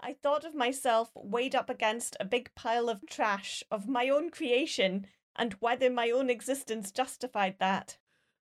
I 0.00 0.14
thought 0.14 0.44
of 0.44 0.54
myself 0.54 1.10
weighed 1.14 1.54
up 1.54 1.70
against 1.70 2.16
a 2.20 2.24
big 2.24 2.54
pile 2.54 2.88
of 2.88 3.06
trash 3.06 3.62
of 3.70 3.88
my 3.88 4.08
own 4.08 4.30
creation 4.30 5.06
and 5.34 5.54
whether 5.54 5.90
my 5.90 6.10
own 6.10 6.30
existence 6.30 6.90
justified 6.90 7.56
that. 7.58 7.98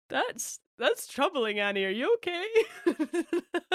That's 0.08 0.60
that's 0.78 1.06
troubling, 1.06 1.58
Annie. 1.58 1.84
Are 1.84 1.90
you 1.90 2.16
okay? 2.16 2.46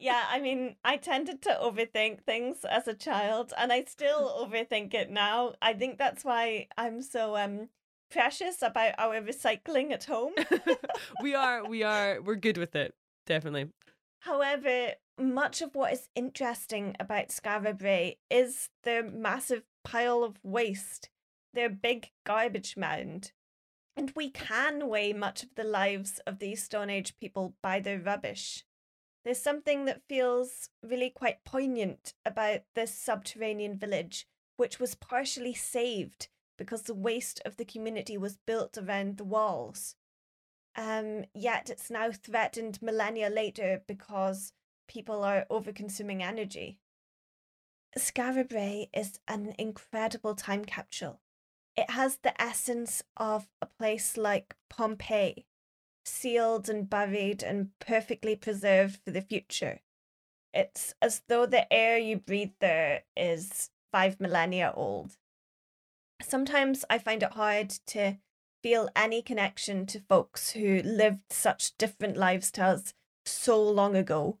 Yeah, 0.00 0.24
I 0.30 0.40
mean, 0.40 0.76
I 0.84 0.96
tended 0.96 1.42
to 1.42 1.58
overthink 1.60 2.22
things 2.22 2.64
as 2.64 2.86
a 2.86 2.94
child 2.94 3.52
and 3.58 3.72
I 3.72 3.84
still 3.84 4.46
overthink 4.46 4.94
it 4.94 5.10
now. 5.10 5.54
I 5.60 5.72
think 5.74 5.98
that's 5.98 6.24
why 6.24 6.68
I'm 6.76 7.02
so 7.02 7.36
um 7.36 7.68
precious 8.10 8.62
about 8.62 8.94
our 8.98 9.20
recycling 9.20 9.92
at 9.92 10.04
home. 10.04 10.32
we 11.22 11.34
are, 11.34 11.66
we 11.68 11.82
are, 11.82 12.20
we're 12.22 12.36
good 12.36 12.58
with 12.58 12.74
it. 12.76 12.94
Definitely. 13.26 13.70
However, 14.20 14.92
much 15.18 15.60
of 15.62 15.74
what 15.74 15.92
is 15.92 16.08
interesting 16.14 16.94
about 17.00 17.28
Skara 17.28 17.76
Brae 17.76 18.18
is 18.30 18.70
their 18.84 19.02
massive 19.02 19.64
pile 19.84 20.22
of 20.22 20.38
waste, 20.42 21.10
their 21.54 21.68
big 21.68 22.10
garbage 22.24 22.76
mound. 22.76 23.32
And 23.96 24.12
we 24.14 24.30
can 24.30 24.88
weigh 24.88 25.12
much 25.12 25.42
of 25.42 25.54
the 25.56 25.64
lives 25.64 26.20
of 26.26 26.38
these 26.38 26.62
Stone 26.62 26.90
Age 26.90 27.16
people 27.18 27.54
by 27.62 27.80
their 27.80 27.98
rubbish. 27.98 28.64
There's 29.24 29.42
something 29.42 29.84
that 29.86 30.06
feels 30.08 30.70
really 30.82 31.10
quite 31.10 31.44
poignant 31.44 32.14
about 32.24 32.60
this 32.74 32.94
subterranean 32.94 33.76
village, 33.76 34.26
which 34.56 34.78
was 34.78 34.94
partially 34.94 35.54
saved 35.54 36.28
because 36.56 36.82
the 36.82 36.94
waste 36.94 37.40
of 37.44 37.56
the 37.56 37.64
community 37.64 38.16
was 38.16 38.38
built 38.46 38.78
around 38.78 39.16
the 39.16 39.24
walls. 39.24 39.96
Um, 40.76 41.24
yet 41.34 41.70
it's 41.70 41.90
now 41.90 42.12
threatened 42.12 42.80
millennia 42.80 43.30
later 43.30 43.82
because 43.86 44.52
people 44.88 45.22
are 45.22 45.46
over 45.48 45.72
consuming 45.72 46.22
energy. 46.22 46.80
Skara 47.96 48.48
Brae 48.48 48.90
is 48.92 49.20
an 49.28 49.54
incredible 49.58 50.34
time 50.34 50.64
capsule. 50.64 51.20
It 51.76 51.90
has 51.90 52.16
the 52.16 52.40
essence 52.40 53.02
of 53.16 53.46
a 53.62 53.66
place 53.66 54.16
like 54.16 54.56
Pompeii, 54.68 55.46
sealed 56.04 56.68
and 56.68 56.90
buried 56.90 57.42
and 57.42 57.70
perfectly 57.78 58.34
preserved 58.34 58.98
for 59.04 59.12
the 59.12 59.22
future. 59.22 59.80
It's 60.52 60.94
as 61.00 61.22
though 61.28 61.46
the 61.46 61.72
air 61.72 61.98
you 61.98 62.16
breathe 62.16 62.54
there 62.60 63.04
is 63.16 63.70
five 63.92 64.18
millennia 64.18 64.72
old. 64.74 65.16
Sometimes 66.20 66.84
I 66.90 66.98
find 66.98 67.22
it 67.22 67.32
hard 67.32 67.70
to 67.88 68.18
feel 68.62 68.88
any 68.96 69.22
connection 69.22 69.86
to 69.86 70.00
folks 70.00 70.50
who 70.50 70.82
lived 70.82 71.32
such 71.32 71.76
different 71.78 72.16
lives 72.16 72.50
to 72.52 72.64
us 72.64 72.94
so 73.24 73.62
long 73.62 73.94
ago. 73.94 74.38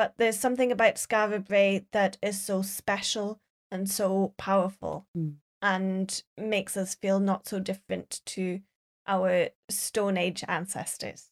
But 0.00 0.14
there's 0.16 0.40
something 0.40 0.72
about 0.72 0.94
Skara 0.94 1.46
Brae 1.46 1.84
that 1.92 2.16
is 2.22 2.40
so 2.40 2.62
special 2.62 3.38
and 3.70 3.86
so 3.86 4.32
powerful 4.38 5.06
Mm. 5.14 5.34
and 5.60 6.22
makes 6.38 6.74
us 6.78 6.94
feel 6.94 7.20
not 7.20 7.46
so 7.46 7.60
different 7.60 8.22
to 8.24 8.62
our 9.06 9.50
Stone 9.68 10.16
Age 10.16 10.42
ancestors. 10.48 11.30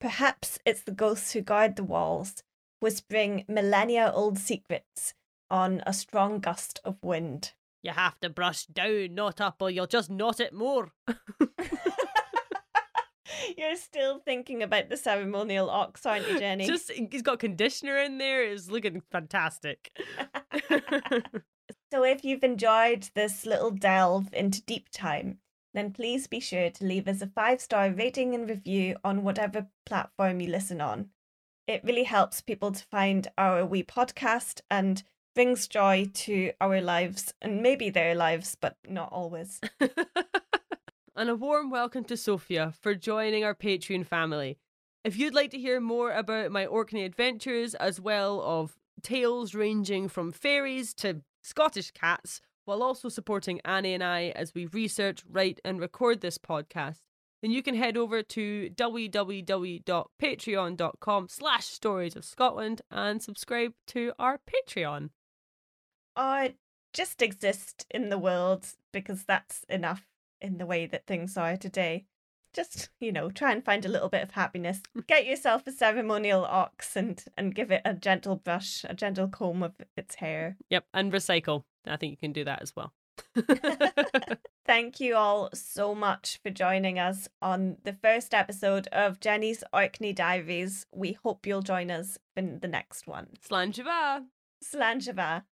Perhaps 0.00 0.60
it's 0.64 0.82
the 0.82 0.92
ghosts 0.92 1.32
who 1.32 1.40
guard 1.40 1.74
the 1.74 1.82
walls, 1.82 2.44
whispering 2.78 3.44
millennia 3.48 4.12
old 4.14 4.38
secrets 4.38 5.14
on 5.50 5.82
a 5.84 5.92
strong 5.92 6.38
gust 6.38 6.78
of 6.84 7.02
wind. 7.02 7.54
You 7.82 7.90
have 7.90 8.20
to 8.20 8.30
brush 8.30 8.66
down, 8.66 9.16
not 9.16 9.40
up, 9.40 9.56
or 9.60 9.70
you'll 9.70 9.88
just 9.88 10.08
knot 10.08 10.38
it 10.38 10.52
more. 10.52 10.92
You're 13.56 13.76
still 13.76 14.18
thinking 14.18 14.62
about 14.62 14.88
the 14.88 14.96
ceremonial 14.96 15.70
ox, 15.70 16.04
aren't 16.06 16.28
you, 16.28 16.38
Jenny? 16.38 16.66
Just 16.66 16.90
he's 16.90 17.22
got 17.22 17.38
conditioner 17.38 17.96
in 17.98 18.18
there. 18.18 18.42
It's 18.42 18.70
looking 18.70 19.02
fantastic. 19.10 19.90
So, 21.92 22.04
if 22.04 22.24
you've 22.24 22.44
enjoyed 22.44 23.08
this 23.14 23.44
little 23.44 23.72
delve 23.72 24.32
into 24.32 24.62
deep 24.62 24.90
time, 24.90 25.38
then 25.74 25.92
please 25.92 26.28
be 26.28 26.38
sure 26.38 26.70
to 26.70 26.84
leave 26.84 27.08
us 27.08 27.20
a 27.20 27.26
five 27.26 27.60
star 27.60 27.90
rating 27.90 28.34
and 28.34 28.48
review 28.48 28.96
on 29.02 29.24
whatever 29.24 29.66
platform 29.86 30.40
you 30.40 30.48
listen 30.48 30.80
on. 30.80 31.10
It 31.66 31.82
really 31.84 32.04
helps 32.04 32.40
people 32.40 32.72
to 32.72 32.84
find 32.84 33.28
our 33.36 33.64
wee 33.66 33.82
podcast 33.82 34.60
and 34.70 35.02
brings 35.34 35.68
joy 35.68 36.10
to 36.14 36.52
our 36.60 36.80
lives 36.80 37.34
and 37.40 37.62
maybe 37.62 37.90
their 37.90 38.14
lives, 38.14 38.56
but 38.60 38.76
not 38.88 39.12
always. 39.12 39.60
and 41.16 41.28
a 41.28 41.34
warm 41.34 41.70
welcome 41.70 42.04
to 42.04 42.16
Sophia 42.16 42.72
for 42.80 42.94
joining 42.94 43.42
our 43.44 43.54
Patreon 43.54 44.06
family. 44.06 44.58
If 45.04 45.18
you'd 45.18 45.34
like 45.34 45.50
to 45.50 45.58
hear 45.58 45.80
more 45.80 46.12
about 46.12 46.52
my 46.52 46.64
Orkney 46.66 47.04
adventures, 47.04 47.74
as 47.74 48.00
well 48.00 48.40
of 48.42 48.78
tales 49.02 49.54
ranging 49.54 50.08
from 50.08 50.30
fairies 50.30 50.94
to 50.94 51.22
Scottish 51.42 51.90
cats, 51.90 52.40
while 52.64 52.82
also 52.82 53.08
supporting 53.08 53.60
Annie 53.64 53.94
and 53.94 54.04
I 54.04 54.32
as 54.36 54.54
we 54.54 54.66
research, 54.66 55.24
write, 55.28 55.58
and 55.64 55.80
record 55.80 56.20
this 56.20 56.38
podcast, 56.38 57.00
then 57.42 57.50
you 57.50 57.60
can 57.62 57.74
head 57.74 57.96
over 57.96 58.22
to 58.22 58.70
www.patreon.com 58.74 61.28
slash 61.28 61.66
stories 61.66 62.14
of 62.14 62.24
Scotland 62.24 62.82
and 62.90 63.22
subscribe 63.22 63.72
to 63.88 64.12
our 64.18 64.38
Patreon. 64.38 65.08
I 66.14 66.54
just 66.92 67.22
exist 67.22 67.86
in 67.90 68.10
the 68.10 68.18
world 68.18 68.66
because 68.92 69.24
that's 69.24 69.64
enough 69.68 70.04
in 70.40 70.58
the 70.58 70.66
way 70.66 70.86
that 70.86 71.06
things 71.06 71.36
are 71.36 71.56
today. 71.56 72.06
Just, 72.52 72.88
you 72.98 73.12
know, 73.12 73.30
try 73.30 73.52
and 73.52 73.64
find 73.64 73.84
a 73.84 73.88
little 73.88 74.08
bit 74.08 74.22
of 74.22 74.32
happiness. 74.32 74.80
Mm. 74.96 75.06
Get 75.06 75.26
yourself 75.26 75.66
a 75.66 75.72
ceremonial 75.72 76.44
ox 76.44 76.96
and, 76.96 77.22
and 77.36 77.54
give 77.54 77.70
it 77.70 77.82
a 77.84 77.94
gentle 77.94 78.36
brush, 78.36 78.84
a 78.88 78.94
gentle 78.94 79.28
comb 79.28 79.62
of 79.62 79.74
its 79.96 80.16
hair. 80.16 80.56
Yep, 80.68 80.84
and 80.92 81.12
recycle. 81.12 81.62
I 81.86 81.96
think 81.96 82.10
you 82.10 82.16
can 82.16 82.32
do 82.32 82.44
that 82.44 82.60
as 82.60 82.74
well. 82.74 82.92
Thank 84.66 85.00
you 85.00 85.16
all 85.16 85.50
so 85.52 85.94
much 85.94 86.38
for 86.42 86.50
joining 86.50 86.98
us 86.98 87.28
on 87.40 87.78
the 87.84 87.92
first 87.92 88.34
episode 88.34 88.88
of 88.88 89.20
Jenny's 89.20 89.64
Orkney 89.72 90.12
Diaries. 90.12 90.86
We 90.94 91.12
hope 91.24 91.46
you'll 91.46 91.62
join 91.62 91.90
us 91.90 92.18
in 92.36 92.60
the 92.60 92.68
next 92.68 93.06
one. 93.06 93.28
Slán 94.62 95.02
Siva. 95.02 95.44